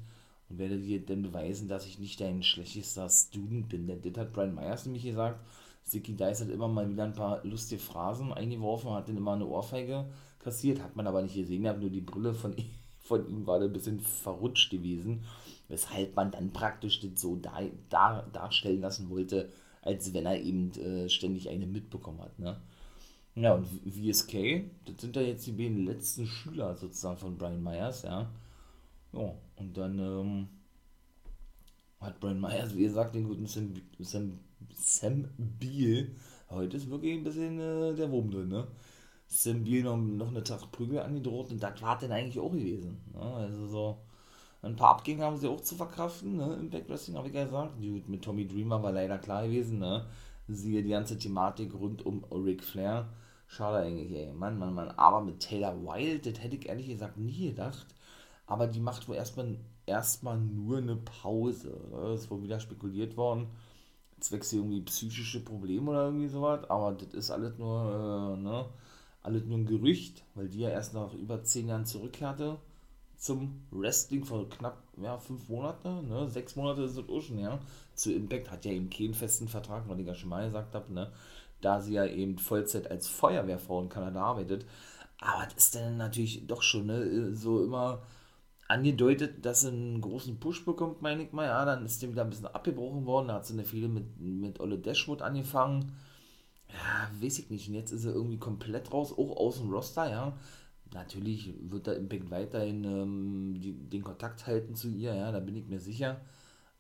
[0.49, 3.87] und werde dir dann beweisen, dass ich nicht dein schlechtester Student bin.
[3.87, 5.39] Denn das hat Brian Myers nämlich gesagt.
[5.85, 9.45] Sticky Dice hat immer mal wieder ein paar lustige Phrasen eingeworfen, hat dann immer eine
[9.45, 10.05] Ohrfeige
[10.39, 12.55] kassiert, hat man aber nicht gesehen, hat nur die Brille von,
[12.99, 15.23] von ihm war ein bisschen verrutscht gewesen,
[15.67, 19.49] weshalb man dann praktisch das so da, da, darstellen lassen wollte,
[19.81, 22.39] als wenn er eben äh, ständig eine mitbekommen hat.
[22.39, 22.61] Ne?
[23.35, 28.03] Ja, und VSK, das sind ja jetzt die beiden letzten Schüler sozusagen von Brian Myers,
[28.03, 28.29] ja.
[29.11, 30.47] Ja, und dann ähm,
[31.99, 34.39] hat Brian Myers, wie gesagt, den guten Sam, Sam,
[34.75, 36.09] Sam Beal.
[36.49, 38.67] Heute ist wirklich ein bisschen äh, der Wurm drin, ne?
[39.27, 43.01] Sam Beal noch, noch eine Tag Prügel angedroht und das war dann eigentlich auch gewesen.
[43.13, 43.21] Ne?
[43.21, 43.97] Also so
[44.61, 46.55] ein paar Abgänge haben sie auch zu verkraften, ne?
[46.59, 47.77] Im Backwrestling habe ich ja gesagt.
[47.81, 50.05] Gut, mit Tommy Dreamer war leider klar gewesen, ne?
[50.47, 53.09] Siehe die ganze Thematik rund um Ric Flair.
[53.53, 54.33] Schade eigentlich, ey.
[54.33, 54.89] Mann, Mann, Mann.
[54.91, 57.87] Aber mit Taylor Wilde, das hätte ich ehrlich gesagt nie gedacht
[58.47, 61.71] aber die macht wohl erstmal, erstmal nur eine Pause.
[62.13, 63.47] Es ist wohl wieder spekuliert worden,
[64.19, 68.65] zwecks irgendwie psychische Probleme oder irgendwie sowas, aber das ist alles nur, äh, ne,
[69.21, 72.57] alles nur ein Gerücht, weil die ja erst nach über zehn Jahren zurückkehrte
[73.17, 76.29] zum Wrestling vor knapp ja, fünf Monaten, ne?
[76.29, 77.59] sechs Monate ist es auch schon, ja.
[77.95, 80.93] Zu Impact hat ja eben keinen festen Vertrag, was ich ja schon mal gesagt habe,
[80.93, 81.11] ne?
[81.65, 84.65] Da sie ja eben Vollzeit als Feuerwehrfrau in Kanada arbeitet.
[85.19, 88.01] Aber das ist dann natürlich doch schon ne, so immer
[88.67, 91.45] angedeutet, dass sie einen großen Push bekommt, meine ich mal.
[91.45, 93.27] Ja, dann ist der wieder ein bisschen abgebrochen worden.
[93.29, 95.93] Da hat sie eine viele mit, mit Olle Dashwood angefangen.
[96.69, 97.67] Ja, weiß ich nicht.
[97.69, 100.37] Und jetzt ist er irgendwie komplett raus, auch aus dem Roster, ja.
[100.93, 105.55] Natürlich wird der Impact weiterhin ähm, die, den Kontakt halten zu ihr, ja, da bin
[105.55, 106.21] ich mir sicher.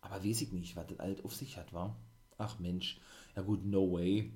[0.01, 1.95] Aber weiß ich nicht, was das alt auf sich hat, war.
[2.37, 2.99] Ach Mensch,
[3.35, 4.31] ja gut, no way.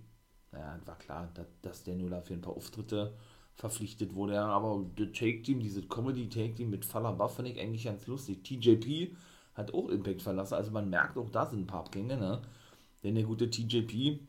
[0.57, 1.29] Ja, war klar,
[1.61, 3.13] dass, der nur dafür ein paar Auftritte
[3.55, 4.35] verpflichtet wurde.
[4.35, 7.85] Ja, aber der Take Team, diese Comedy Take Team mit Faller Buff, finde ich eigentlich
[7.85, 8.43] ganz lustig.
[8.43, 9.15] TJP
[9.55, 12.41] hat auch Impact verlassen, also man merkt auch, da sind ein paar Abgänge, ne?
[13.03, 14.19] Denn der gute TJP,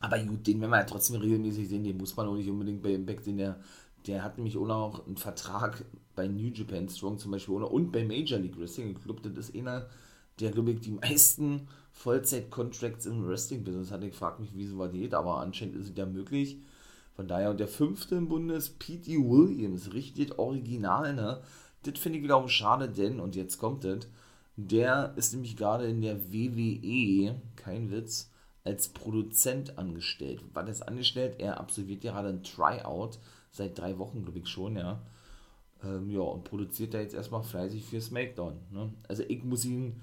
[0.00, 2.82] aber gut, den werden wir ja trotzdem regelmäßig sehen, den muss man auch nicht unbedingt
[2.82, 3.60] bei Impact sehen, der,
[4.06, 5.84] der hat nämlich auch noch einen Vertrag
[6.16, 9.86] bei New Japan Strong zum Beispiel und bei Major League Wrestling Club, das ist einer,
[10.40, 14.02] der, glaube ich, die meisten Vollzeit-Contracts im Wrestling-Business hat.
[14.04, 16.58] Ich frage mich, wie so was geht, aber anscheinend ist es ja möglich.
[17.16, 19.16] Von daher, und der fünfte im Bunde ist P.T.
[19.16, 21.40] Williams, richtig original, ne?
[21.84, 24.08] Das finde ich wiederum schade, denn, und jetzt kommt es,
[24.56, 28.30] der ist nämlich gerade in der WWE, kein Witz,
[28.64, 30.42] als Produzent angestellt.
[30.52, 31.36] Was ist angestellt?
[31.38, 33.18] Er absolviert gerade ein Tryout,
[33.50, 35.00] seit drei Wochen, glaube ich schon, ja.
[35.84, 38.58] Ähm, ja, und produziert da jetzt erstmal fleißig für SmackDown.
[38.70, 38.92] Ne?
[39.06, 40.00] Also ich muss ihn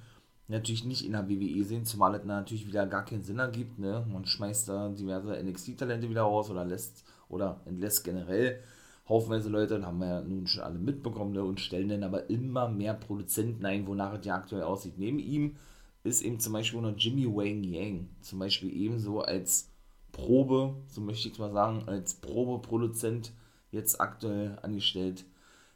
[0.51, 3.79] natürlich nicht in der WWE sehen, zumal es natürlich wieder gar keinen Sinn ergibt.
[3.79, 4.05] Ne?
[4.11, 8.61] Man schmeißt da diverse NXT-Talente wieder raus oder lässt oder entlässt generell
[9.09, 11.43] haufenweise Leute, dann haben wir ja nun schon alle mitbekommen ne?
[11.43, 14.97] und stellen dann aber immer mehr Produzenten ein, wonach es ja aktuell aussieht.
[14.97, 15.55] Neben ihm
[16.03, 19.69] ist eben zum Beispiel noch Jimmy Wang Yang, zum Beispiel ebenso als
[20.11, 23.33] Probe, so möchte ich es mal sagen, als Probeproduzent
[23.71, 25.25] jetzt aktuell angestellt.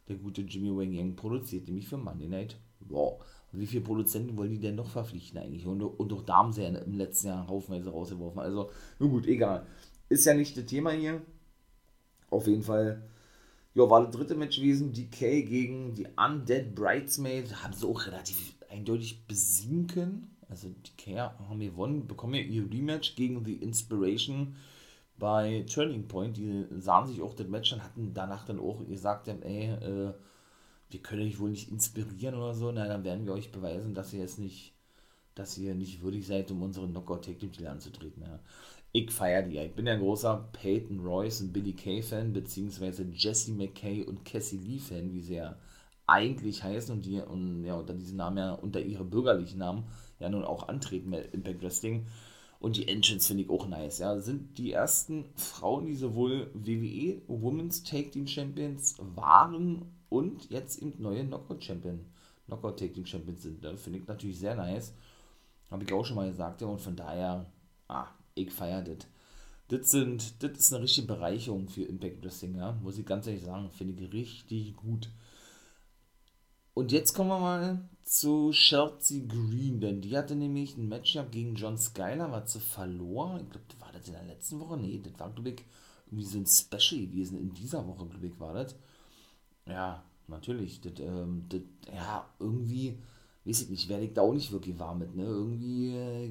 [0.07, 2.57] Der gute Jimmy Wang Yang produziert nämlich für Monday Night
[2.89, 3.17] Raw
[3.57, 5.65] wie viele Produzenten wollen die denn noch verpflichten eigentlich?
[5.65, 8.39] Und, und auch da haben sie ja im letzten Jahr haufenweise rausgeworfen.
[8.39, 9.65] Also, nun gut, egal.
[10.09, 11.21] Ist ja nicht das Thema hier.
[12.29, 13.03] Auf jeden Fall,
[13.73, 14.93] ja, war das dritte Match gewesen.
[14.93, 17.63] DK gegen die Undead Bridesmaid.
[17.63, 20.35] Haben sie auch relativ eindeutig besiegen können.
[20.49, 24.55] Also, DK haben gewonnen, bekommen ihr Rematch gegen The Inspiration
[25.17, 26.37] bei Turning Point.
[26.37, 30.13] Die sahen sich auch das Match an, hatten danach dann auch gesagt, ey, äh,
[30.89, 34.13] wir können euch wohl nicht inspirieren oder so, na, dann werden wir euch beweisen, dass
[34.13, 34.73] ihr es nicht,
[35.33, 38.23] dass ihr nicht würdig seid, um unseren Knockout Tag Titel anzutreten.
[38.23, 38.39] Ja.
[38.91, 39.57] Ich feiere die.
[39.57, 44.23] Ich bin ja ein großer Peyton Royce und Billy Kay Fan, beziehungsweise Jesse McKay und
[44.23, 45.57] Cassie Lee Fan, wie sie ja
[46.07, 49.83] eigentlich heißen und die und, ja, unter diesen Namen ja, unter ihre bürgerlichen Namen
[50.19, 52.05] ja nun auch antreten bei Impact Wrestling.
[52.59, 53.99] Und die Engines finde ich auch nice.
[53.99, 60.81] Ja, sind die ersten Frauen, die sowohl WWE Women's Tag Team Champions waren und jetzt
[60.81, 62.05] eben neue Knockout Champion,
[62.47, 63.61] Knockout Tag Team Champions sind.
[63.61, 63.75] Ne?
[63.77, 64.93] Finde ich natürlich sehr nice.
[65.71, 67.45] Habe ich auch schon mal gesagt, ja, und von daher,
[67.87, 69.07] ah, ich feiere das.
[69.67, 73.43] Das sind, das ist eine richtige Bereicherung für Impact Wrestling, ja, muss ich ganz ehrlich
[73.43, 75.09] sagen, finde ich richtig gut.
[76.75, 81.55] und jetzt kommen wir mal zu Chelsea Green, denn die hatte nämlich ein Matchup gegen
[81.55, 83.39] John Skyler, was sie verlor.
[83.41, 84.77] Ich glaube, war das in der letzten Woche?
[84.77, 85.63] Nee, das war, glaube ich,
[86.05, 87.39] irgendwie so ein Special gewesen.
[87.39, 88.75] In dieser Woche, glaube ich, war das.
[89.67, 90.81] Ja, natürlich.
[90.81, 91.61] Das, ähm, das,
[91.93, 92.97] ja, irgendwie,
[93.45, 95.23] weiß ich nicht, werde ich da auch nicht wirklich warm mit, ne?
[95.23, 96.27] Irgendwie, äh,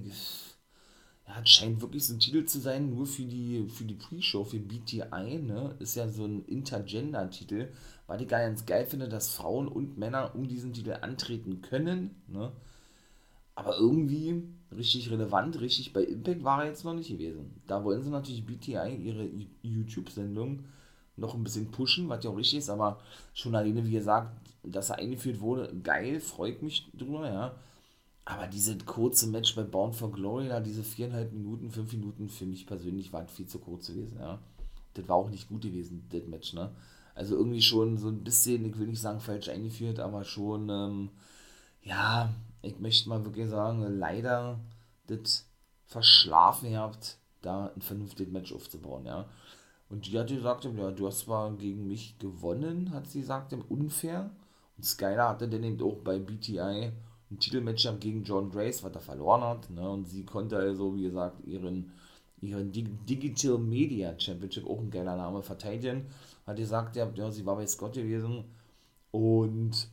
[1.26, 4.44] ja, es scheint wirklich so ein Titel zu sein, nur für die, für die Pre-Show,
[4.44, 5.74] für BTI, ne?
[5.78, 7.72] Ist ja so ein Intergender-Titel,
[8.06, 12.52] weil ich ganz geil finde, dass Frauen und Männer um diesen Titel antreten können, ne?
[13.54, 14.42] Aber irgendwie
[14.76, 17.62] richtig relevant, richtig bei Impact war er jetzt noch nicht gewesen.
[17.66, 19.28] Da wollen sie natürlich BTI ihre
[19.62, 20.64] YouTube-Sendung
[21.16, 23.00] noch ein bisschen pushen, was ja auch richtig ist, aber
[23.34, 27.54] schon alleine, wie gesagt, dass er eingeführt wurde, geil, freut mich drüber, ja.
[28.24, 32.46] Aber diese kurze Match bei Bound for Glory, da diese viereinhalb Minuten, fünf Minuten, für
[32.46, 34.38] mich persönlich waren viel zu kurz gewesen, ja.
[34.94, 36.70] Das war auch nicht gut gewesen, das Match, ne.
[37.14, 41.10] Also irgendwie schon so ein bisschen, ich will nicht sagen falsch eingeführt, aber schon, ähm,
[41.82, 44.58] ja, ich möchte mal wirklich sagen, leider
[45.06, 45.46] das
[45.86, 49.26] verschlafen gehabt, da ein vernünftiges Match aufzubauen, ja.
[49.88, 54.30] Und die hat gesagt, ja, du hast zwar gegen mich gewonnen, hat sie gesagt, unfair.
[54.76, 56.92] Und Skyler hatte dann eben auch bei BTI
[57.30, 59.70] ein Titelmatch gegen John Grace, was er verloren hat.
[59.70, 59.88] Ne?
[59.88, 61.92] Und sie konnte also, wie gesagt, ihren,
[62.40, 66.06] ihren Digital Media Championship, auch ein geiler Name, verteidigen.
[66.46, 68.44] Hat gesagt, ja, ja sie war bei Scott gewesen
[69.10, 69.88] und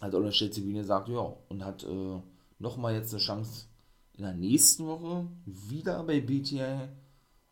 [0.00, 2.20] hat eine Bühne gesagt, ja, und hat äh,
[2.58, 3.66] nochmal jetzt eine Chance
[4.14, 6.88] in der nächsten Woche wieder bei BTI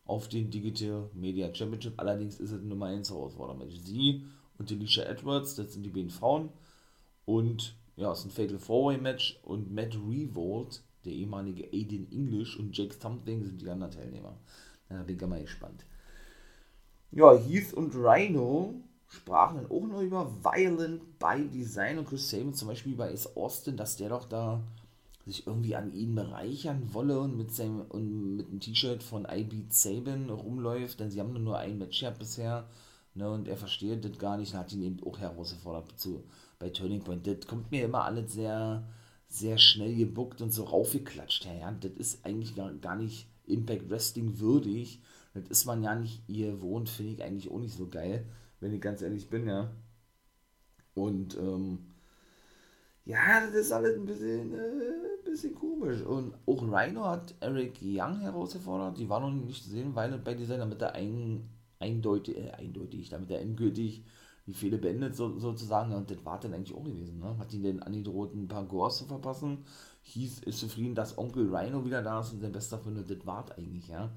[0.08, 1.92] auf den Digital Media Championship.
[1.98, 3.62] Allerdings ist es Nummer 1 Herausforderung.
[3.70, 4.24] Sie
[4.58, 6.48] und Alicia Edwards, das sind die beiden Frauen.
[7.26, 12.10] Und ja, es ist ein Fatal Four Way Match und Matt Revolt, der ehemalige Aiden
[12.10, 14.34] English und Jake Something sind die anderen Teilnehmer.
[14.88, 15.84] Da bin ich mal gespannt.
[17.10, 18.74] Ja, Heath und Rhino
[19.08, 23.36] sprachen dann auch noch über Violent by Design und Chris Sabin, zum Beispiel bei Ace
[23.36, 24.62] Austin, dass der doch da
[25.28, 29.66] sich irgendwie an ihn bereichern wolle und mit seinem und mit einem T-Shirt von IB
[29.68, 32.68] Sabin rumläuft, denn sie haben nur ein Match gehabt bisher,
[33.14, 36.24] ne, und er versteht das gar nicht und hat ihn eben auch herausgefordert zu,
[36.58, 37.26] bei Turning Point.
[37.26, 38.88] Das kommt mir immer alles sehr,
[39.28, 41.58] sehr schnell gebuckt und so raufgeklatscht her.
[41.60, 41.72] Ja.
[41.72, 45.02] Das ist eigentlich gar, gar nicht Impact Wrestling würdig.
[45.34, 48.26] Das ist man ja nicht ihr wohnt, finde ich eigentlich auch nicht so geil,
[48.60, 49.70] wenn ich ganz ehrlich bin, ja.
[50.94, 51.87] Und, ähm,
[53.08, 56.02] ja, das ist alles ein bisschen, äh, bisschen komisch.
[56.02, 58.98] Und auch Rhino hat Eric Young herausgefordert.
[58.98, 63.08] Die war noch nicht zu sehen, weil bei dieser, damit er ein, eindeutig, äh, eindeutig,
[63.08, 64.04] damit er endgültig
[64.46, 65.94] die Fehde beendet so, sozusagen.
[65.94, 67.18] Und das war dann eigentlich auch gewesen.
[67.18, 67.38] Ne?
[67.38, 69.64] Hat ihn denn angedroht, ein paar Gores zu verpassen.
[70.02, 73.10] Hieß, ist zufrieden, dass Onkel Rhino wieder da ist und sein bester Freund.
[73.10, 74.10] Das war eigentlich, ja.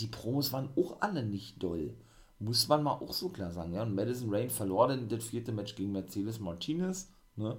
[0.00, 1.94] Die Promos waren auch alle nicht doll.
[2.40, 3.84] Muss man mal auch so klar sagen, ja.
[3.84, 7.56] Und Madison Rain verlor dann das vierte Match gegen Mercedes Martinez, ne.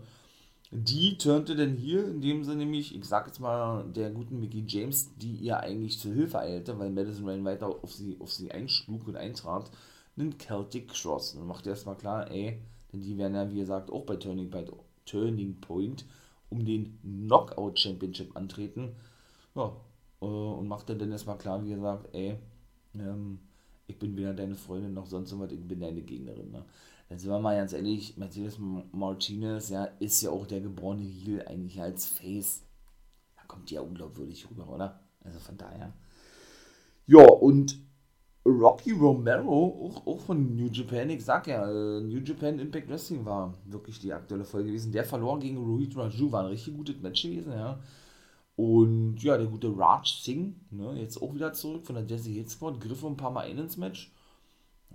[0.78, 5.16] Die turnte denn hier, indem sie nämlich, ich sag jetzt mal, der guten Mickey James,
[5.16, 9.08] die ihr eigentlich zur Hilfe eilte, weil Madison Rain weiter auf sie, auf sie einschlug
[9.08, 9.72] und eintrat,
[10.18, 11.36] einen Celtic Cross.
[11.36, 12.60] Und macht erstmal klar, ey,
[12.92, 14.66] denn die werden ja, wie gesagt, auch bei Turning, bei
[15.06, 16.04] Turning Point
[16.50, 18.98] um den Knockout Championship antreten.
[19.56, 19.72] Ja,
[20.22, 22.38] äh, und macht dann erstmal klar, wie gesagt, ey,
[22.96, 23.40] ähm,
[23.88, 26.52] ich bin weder deine Freundin noch sonst was, ich bin deine Gegnerin.
[26.52, 26.66] Ne?
[27.16, 28.60] Dann sind wir mal ganz ehrlich, Mercedes
[28.92, 32.64] Martinez ja, ist ja auch der geborene Heel eigentlich als Face.
[33.38, 35.00] Da kommt die ja unglaubwürdig rüber, oder?
[35.24, 35.94] Also von daher.
[37.08, 37.80] Ja, und
[38.46, 43.24] Rocky Romero, auch, auch von New Japan, ich sag ja, äh, New Japan Impact Wrestling
[43.24, 44.92] war wirklich die aktuelle Folge gewesen.
[44.92, 47.80] Der verlor gegen Ruhit Raju, war ein richtig gutes Match gewesen, ja.
[48.58, 52.60] Und ja, der gute Raj Singh, ne, jetzt auch wieder zurück von der Jesse Hit
[52.82, 54.12] griff ein paar Mal ein ins Match.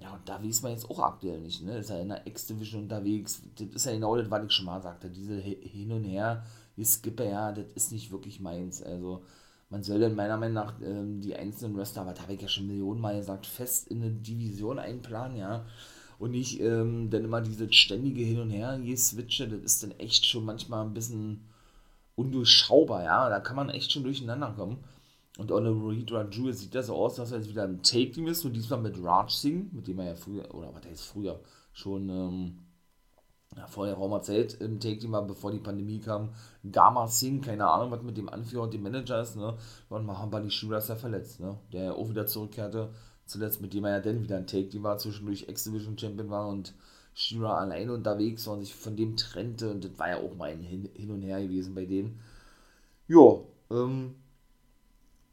[0.01, 1.79] Ja, und da weiß man jetzt auch aktuell nicht, ne?
[1.79, 3.43] Ist er in der X-Division unterwegs.
[3.57, 5.11] Das ist ja genau das, was ich schon mal sagte.
[5.11, 6.45] Diese Hin und Her,
[6.77, 8.83] die Skipper, ja, das ist nicht wirklich meins.
[8.83, 9.23] Also,
[9.69, 12.49] man soll dann meiner Meinung nach ähm, die einzelnen Wrestler, aber da habe ich ja
[12.49, 15.67] schon Millionen Mal gesagt, fest in eine Division einplanen, ja.
[16.19, 19.93] Und nicht ähm, dann immer diese ständige Hin und Her, je switche, das ist dann
[19.93, 21.49] echt schon manchmal ein bisschen
[22.17, 23.29] undurchschaubar, ja.
[23.29, 24.79] Da kann man echt schon durcheinander kommen.
[25.40, 28.44] Und ohne Rohit Raju sieht das so aus, dass er jetzt wieder ein Take-Team ist,
[28.44, 31.40] und diesmal mit Raj Singh, mit dem er ja früher, oder was heißt früher,
[31.72, 32.59] schon ähm,
[33.69, 36.35] vorher Raumer Zeit im Take-Team war, bevor die Pandemie kam,
[36.71, 39.56] Gama Singh, keine Ahnung, was mit dem Anführer und dem Manager ist, ne?
[39.88, 41.56] Und Mahabali Shira ist ja verletzt, ne?
[41.73, 42.90] Der ja auch wieder zurückkehrte,
[43.25, 46.75] zuletzt mit dem er ja dann wieder ein Take-Team war, zwischendurch X-Division Champion war und
[47.15, 50.50] Shira alleine unterwegs war und sich von dem trennte und das war ja auch mal
[50.50, 52.21] ein Hin, Hin und Her gewesen bei denen.
[53.08, 53.38] Ja,
[53.71, 54.17] ähm,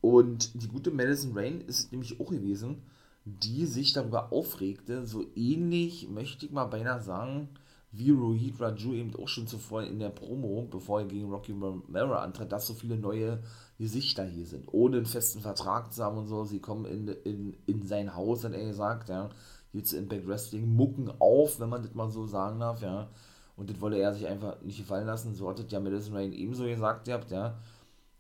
[0.08, 2.82] und die gute Madison Rain ist es nämlich auch gewesen,
[3.26, 7.49] die sich darüber aufregte, so ähnlich möchte ich mal beinahe sagen,
[7.91, 12.14] wie Rohit Raju eben auch schon zuvor in der Promo, bevor er gegen Rocky Romero
[12.14, 13.43] antritt, dass so viele neue
[13.78, 16.45] Gesichter hier sind, ohne einen festen Vertrag zu haben und so.
[16.45, 19.30] Sie kommen in, in, in sein Haus, hat er gesagt, ja.
[19.74, 23.10] Hier zu Impact Wrestling, mucken auf, wenn man das mal so sagen darf, ja.
[23.58, 25.36] Und das wollte er sich einfach nicht gefallen lassen.
[25.36, 27.58] So hat es ja Madison Rain ebenso gesagt, ihr habt, ja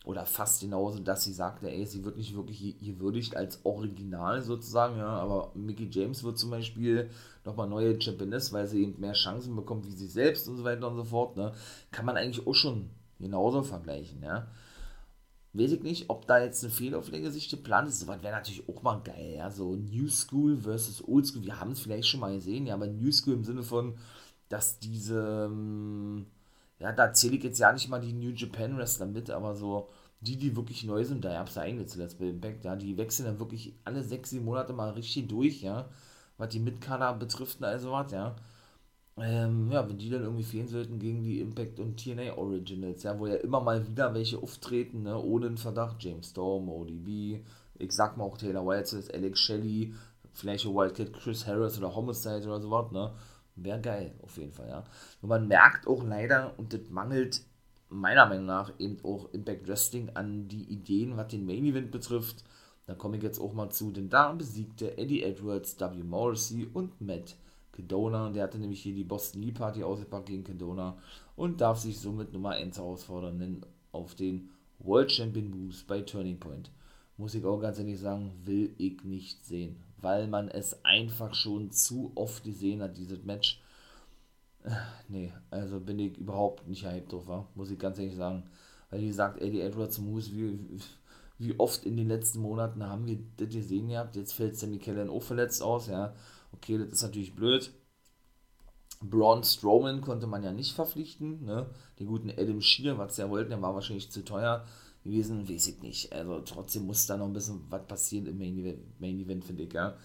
[0.07, 4.97] oder fast genauso, dass sie sagte, ey, sie wird nicht wirklich gewürdigt als Original sozusagen,
[4.97, 7.09] ja, aber Mickey James wird zum Beispiel
[7.43, 10.87] nochmal neue Championess, weil sie eben mehr Chancen bekommt wie sie selbst und so weiter
[10.87, 11.51] und so fort, ne,
[11.91, 12.89] kann man eigentlich auch schon
[13.19, 14.47] genauso vergleichen, ja.
[15.51, 18.81] Weiß ich nicht, ob da jetzt eine Fehlauflage sich geplant ist, sowas wäre natürlich auch
[18.83, 22.33] mal geil, ja, so New School versus Old School, wir haben es vielleicht schon mal
[22.33, 23.97] gesehen, ja, aber New School im Sinne von,
[24.47, 26.27] dass diese, ähm,
[26.79, 29.89] ja, da zähle ich jetzt ja nicht mal die New Japan Wrestler mit, aber so
[30.21, 32.97] die, die wirklich neu sind, da gab es ja einige zuletzt bei Impact, ja, die
[32.97, 35.89] wechseln dann wirklich alle sechs, sieben Monate mal richtig durch, ja,
[36.37, 38.35] was die Mitkader betrifft und all sowas, ja.
[39.19, 43.17] Ähm, ja, wenn die dann irgendwie fehlen sollten gegen die Impact und TNA Originals, ja,
[43.17, 47.41] wo ja immer mal wieder welche auftreten, ne, ohne einen Verdacht, James Storm, ODB,
[47.79, 49.93] ich sag mal auch Taylor Wilds, Alex Shelley,
[50.33, 53.11] vielleicht Wildcat Chris Harris oder Homicide oder sowas, ne,
[53.57, 54.83] Wäre geil, auf jeden Fall, ja.
[55.21, 57.41] Und man merkt auch leider, und das mangelt
[57.89, 62.43] meiner Meinung nach eben auch Impact Wrestling an die Ideen, was den Main Event betrifft.
[62.85, 66.03] Da komme ich jetzt auch mal zu, denn da besiegte Eddie Edwards, W.
[66.03, 67.35] Morrissey und Matt
[67.71, 68.29] Kedona.
[68.29, 70.97] Der hatte nämlich hier die Boston Lee Party ausgepackt gegen Kedona
[71.35, 76.69] und darf sich somit Nummer 1 herausfordern auf den World Champion Moves bei Turning Point.
[77.17, 81.71] Muss ich auch ganz ehrlich sagen, will ich nicht sehen weil man es einfach schon
[81.71, 83.61] zu oft gesehen hat, dieses Match.
[85.07, 88.43] Nee, also bin ich überhaupt nicht hyped drauf, muss ich ganz ehrlich sagen.
[88.89, 90.59] Weil, wie gesagt, Eddie Edwards Moose, wie,
[91.37, 94.15] wie oft in den letzten Monaten haben wir das gesehen gehabt.
[94.15, 96.13] Jetzt fällt Sammy Kellen auch verletzt aus, ja.
[96.53, 97.71] Okay, das ist natürlich blöd.
[99.01, 101.69] Braun Strowman konnte man ja nicht verpflichten, ne?
[101.99, 104.65] Den guten Adam Shear, was sie ja wollten, der war wahrscheinlich zu teuer
[105.07, 106.13] gewesen, weiß ich nicht.
[106.13, 109.63] Also trotzdem muss da noch ein bisschen was passieren im Main Event, Main Event finde
[109.63, 109.97] ich, ja.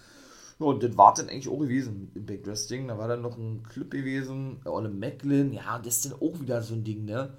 [0.59, 2.89] Und das war dann eigentlich auch gewesen im Big Wrestling.
[2.89, 6.63] Da war dann noch ein Clip gewesen, Olle Macklin, ja, das ist dann auch wieder
[6.63, 7.37] so ein Ding, ne?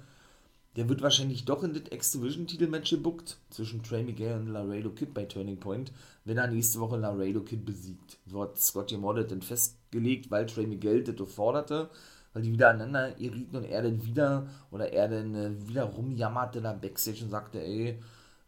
[0.76, 5.24] Der wird wahrscheinlich doch in das X-Division-Titelmatch gebuckt zwischen Trey Miguel und Laredo Kid bei
[5.24, 5.92] Turning Point,
[6.24, 8.18] wenn er nächste Woche Laredo Kid besiegt.
[8.26, 11.90] So hat Scotty Moore dann festgelegt, weil Trey Miguel das forderte
[12.34, 16.60] weil die wieder aneinander gerieten und er dann wieder, oder er dann äh, wieder rumjammerte
[16.60, 17.98] da Backstage und sagte, ey,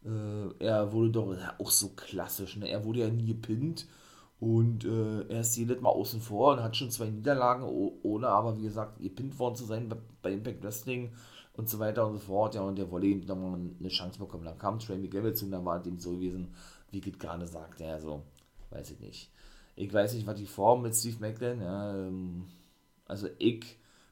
[0.04, 2.68] äh, er wurde doch, ja, auch so klassisch, ne?
[2.68, 3.86] er wurde ja nie gepinnt
[4.40, 7.62] und äh, er ist jedes Mal außen vor und hat schon zwei Niederlagen,
[8.02, 11.12] ohne aber, wie gesagt, gepinnt worden zu sein bei, bei Impact Wrestling
[11.54, 14.44] und so weiter und so fort, ja, und der wollte eben nochmal eine Chance bekommen.
[14.44, 16.52] Dann kam Trey Miguel zu und dann war dem so gewesen,
[16.90, 18.22] wie Git gerade sagt, ja, so,
[18.70, 19.30] weiß ich nicht.
[19.74, 22.44] Ich weiß nicht, was die Form mit Steve Macklin, ja, ähm,
[23.06, 23.64] also ich,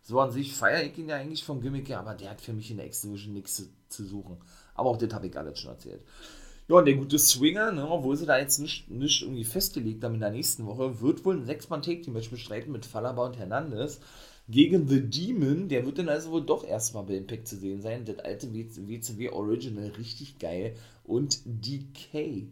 [0.03, 2.53] so an sich feiere ich ihn ja eigentlich vom Gimmick her, aber der hat für
[2.53, 4.37] mich in der X-Division nichts zu, zu, suchen.
[4.75, 6.03] Aber auch das habe ich alles schon erzählt.
[6.69, 10.15] Ja, und der gute Swinger, ne, obwohl sie da jetzt nicht, nicht irgendwie festgelegt haben
[10.15, 14.01] in der nächsten Woche, wird wohl ein 6-Mann-Take-Team-Match bestreiten mit Fallaba und Hernandez
[14.49, 15.69] gegen The Demon.
[15.69, 18.05] Der wird dann also wohl doch erstmal bei Impact zu sehen sein.
[18.05, 20.77] Das alte WCW Original, richtig geil.
[21.05, 22.49] Und DK.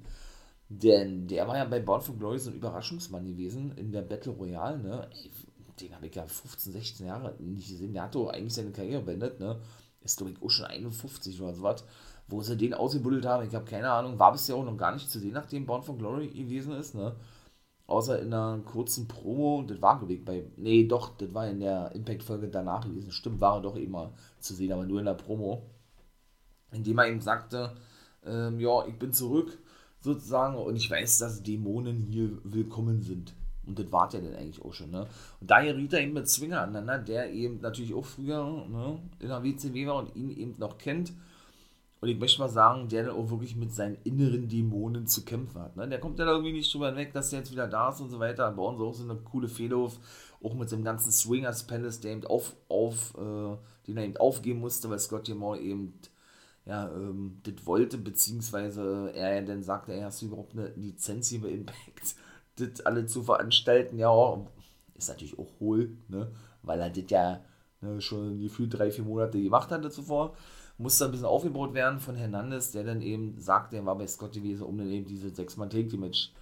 [0.68, 4.32] Denn der war ja bei Born for Glory so ein Überraschungsmann gewesen in der Battle
[4.32, 5.08] Royale, ne?
[5.12, 5.30] Ey,
[5.80, 7.92] den habe ich ja 15, 16 Jahre nicht gesehen.
[7.92, 9.60] Der hat doch eigentlich seine Karriere beendet, ne?
[10.02, 11.84] Ist, ich, auch schon 51 oder so was.
[12.28, 15.10] Wo sie den ausgebuddelt haben, ich habe keine Ahnung, war bisher auch noch gar nicht
[15.10, 17.14] zu sehen, nachdem Born for Glory gewesen ist, ne?
[17.86, 21.60] Außer in einer kurzen Promo, das war, glaube ich, bei, nee, doch, das war in
[21.60, 23.10] der Impact-Folge danach gewesen.
[23.12, 25.62] Stimmt, war er doch immer zu sehen, aber nur in der Promo.
[26.70, 27.76] Indem er eben sagte,
[28.24, 29.58] ähm, ja, ich bin zurück,
[30.00, 33.34] sozusagen, und ich weiß, dass Dämonen hier willkommen sind.
[33.66, 35.06] Und das war ja dann eigentlich auch schon, ne?
[35.40, 39.28] Und da geriet er eben mit Zwinger aneinander, der eben natürlich auch früher ne, in
[39.28, 41.12] der WCW war und ihn eben noch kennt.
[42.00, 45.60] Und ich möchte mal sagen, der dann auch wirklich mit seinen inneren Dämonen zu kämpfen
[45.60, 45.76] hat.
[45.76, 45.88] Ne?
[45.88, 48.10] Der kommt ja da irgendwie nicht drüber hinweg, dass der jetzt wieder da ist und
[48.10, 48.50] so weiter.
[48.50, 50.00] Bei uns auch so eine coole Fehlerhof,
[50.42, 53.56] auch mit dem ganzen Swingers Palace, der eben auf, auf äh,
[53.86, 55.94] den er eben aufgeben musste, weil Scott Moore eben
[56.64, 61.40] ja, ähm, das wollte, beziehungsweise er dann sagte, er hast du überhaupt eine Lizenz hier
[61.40, 62.16] bei Impact?
[62.56, 64.38] Das alle zu veranstalten, ja,
[64.94, 66.30] ist natürlich auch hohl, ne?
[66.62, 67.40] weil er das ja
[67.80, 70.34] ne, schon gefühlt drei, vier Monate gemacht hatte zuvor.
[70.78, 74.32] Musste ein bisschen aufgebaut werden von Hernandez, der dann eben sagte, er war bei Scott
[74.32, 76.32] gewesen, um dann eben diese sechs mann take match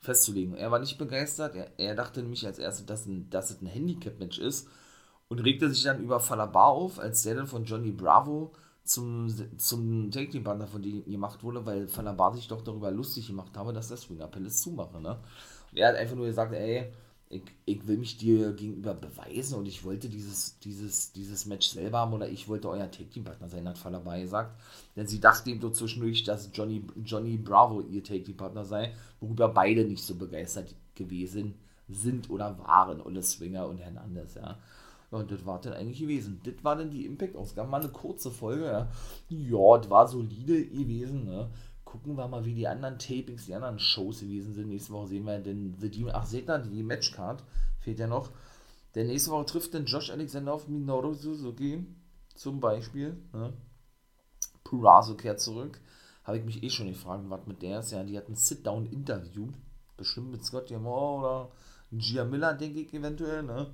[0.00, 0.54] festzulegen.
[0.54, 4.38] Er war nicht begeistert, er, er dachte nämlich als erstes, dass, dass es ein Handicap-Match
[4.38, 4.68] ist
[5.28, 8.52] und regte sich dann über Falabar auf, als der dann von Johnny Bravo
[8.84, 12.62] zum, zum Take Team Partner von denen gemacht wurde, weil Van der Bar sich doch
[12.62, 15.00] darüber lustig gemacht habe, dass der Swinger Palace zumache.
[15.00, 15.18] Ne?
[15.70, 16.92] Und er hat einfach nur gesagt, ey,
[17.32, 21.98] ich, ich will mich dir gegenüber beweisen und ich wollte dieses, dieses, dieses Match selber
[22.00, 24.60] haben oder ich wollte euer Take-Team-Partner sein, hat Fallerby gesagt.
[24.96, 29.84] Denn sie dachte eben so zwischendurch, dass Johnny, Johnny Bravo ihr Take-Team-Partner sei, worüber beide
[29.84, 31.54] nicht so begeistert gewesen
[31.88, 33.00] sind oder waren.
[33.00, 34.58] Olle Swinger und Hernandez, ja.
[35.12, 36.40] Und das war dann eigentlich gewesen.
[36.42, 37.68] Das war dann die Impact-Ausgabe.
[37.68, 38.88] Mal eine kurze Folge, ja.
[39.28, 41.48] Ja, das war solide gewesen, ne
[41.92, 44.68] gucken wir mal, wie die anderen Tapings, die anderen Shows gewesen sind.
[44.70, 46.12] Nächste Woche sehen wir den The Demon.
[46.14, 47.44] Ach, seht ihr, die Matchcard
[47.80, 48.30] fehlt ja noch.
[48.94, 51.84] Der nächste Woche trifft dann Josh Alexander auf Minoru Suzuki
[52.34, 53.18] zum Beispiel.
[53.34, 53.52] Ne?
[54.64, 55.82] Purazo kehrt zurück.
[56.24, 57.90] Habe ich mich eh schon gefragt, was mit der ist.
[57.90, 59.48] Ja, die hat ein Sit-Down-Interview.
[59.98, 61.50] Bestimmt mit Scott Diamond oder
[61.90, 63.42] Gia Miller, denke ich eventuell.
[63.42, 63.70] Ne?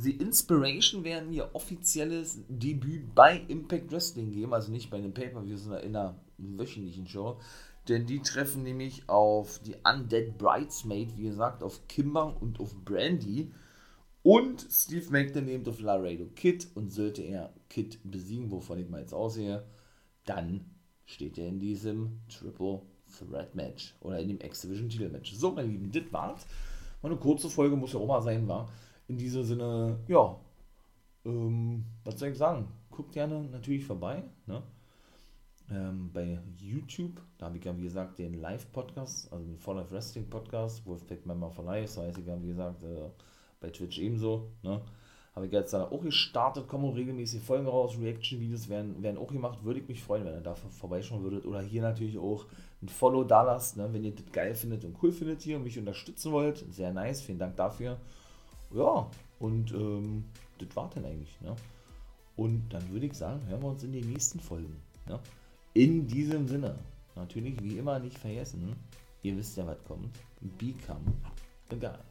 [0.00, 5.64] The Inspiration werden ihr offizielles Debüt bei Impact Wrestling geben, also nicht bei den Pay-Per-Views,
[5.64, 7.40] sondern in einer wöchentlichen Show.
[7.88, 13.50] Denn die treffen nämlich auf die Undead Bridesmaid, wie gesagt, auf Kimber und auf Brandy.
[14.22, 19.00] Und Steve McNair nimmt auf Laredo Kid und sollte er Kid besiegen, wovon ich mal
[19.00, 19.66] jetzt aussehe,
[20.26, 20.64] dann
[21.06, 22.82] steht er in diesem Triple
[23.18, 25.34] Threat Match oder in dem X-Division Titel Match.
[25.34, 26.46] So, meine Lieben, das war's.
[27.02, 28.68] Mal eine kurze Folge muss ja auch mal sein, war.
[29.08, 30.38] In diesem Sinne, ja,
[31.24, 32.68] ähm, was soll ich sagen?
[32.90, 34.62] Guckt gerne natürlich vorbei, ne?
[35.70, 37.20] ähm, bei YouTube.
[37.38, 41.26] Da habe ich ja, wie gesagt, den Live-Podcast, also den For Life Wrestling Podcast, Wolfpack
[41.26, 43.10] Member for Life, so heißt ich ja, wie gesagt, äh,
[43.60, 44.50] bei Twitch ebenso.
[44.62, 44.80] Ne?
[45.34, 49.62] Habe ich jetzt da auch gestartet, kommen regelmäßig Folgen raus, Reaction-Videos werden, werden auch gemacht.
[49.62, 51.46] Würde ich mich freuen, wenn ihr da vorbeischauen würdet.
[51.46, 52.46] Oder hier natürlich auch
[52.82, 53.88] ein Follow da lasst, ne?
[53.92, 56.64] wenn ihr das geil findet und cool findet hier und mich unterstützen wollt.
[56.72, 57.98] Sehr nice, vielen Dank dafür.
[58.70, 60.24] Ja, und ähm,
[60.58, 61.40] das war dann eigentlich.
[61.40, 61.54] Ne?
[62.36, 64.76] Und dann würde ich sagen, hören wir uns in den nächsten Folgen.
[65.06, 65.18] Ne?
[65.74, 66.78] In diesem Sinne,
[67.14, 68.76] natürlich wie immer nicht vergessen,
[69.22, 70.18] ihr wisst ja, was kommt.
[70.58, 71.12] Become
[71.76, 72.07] guy.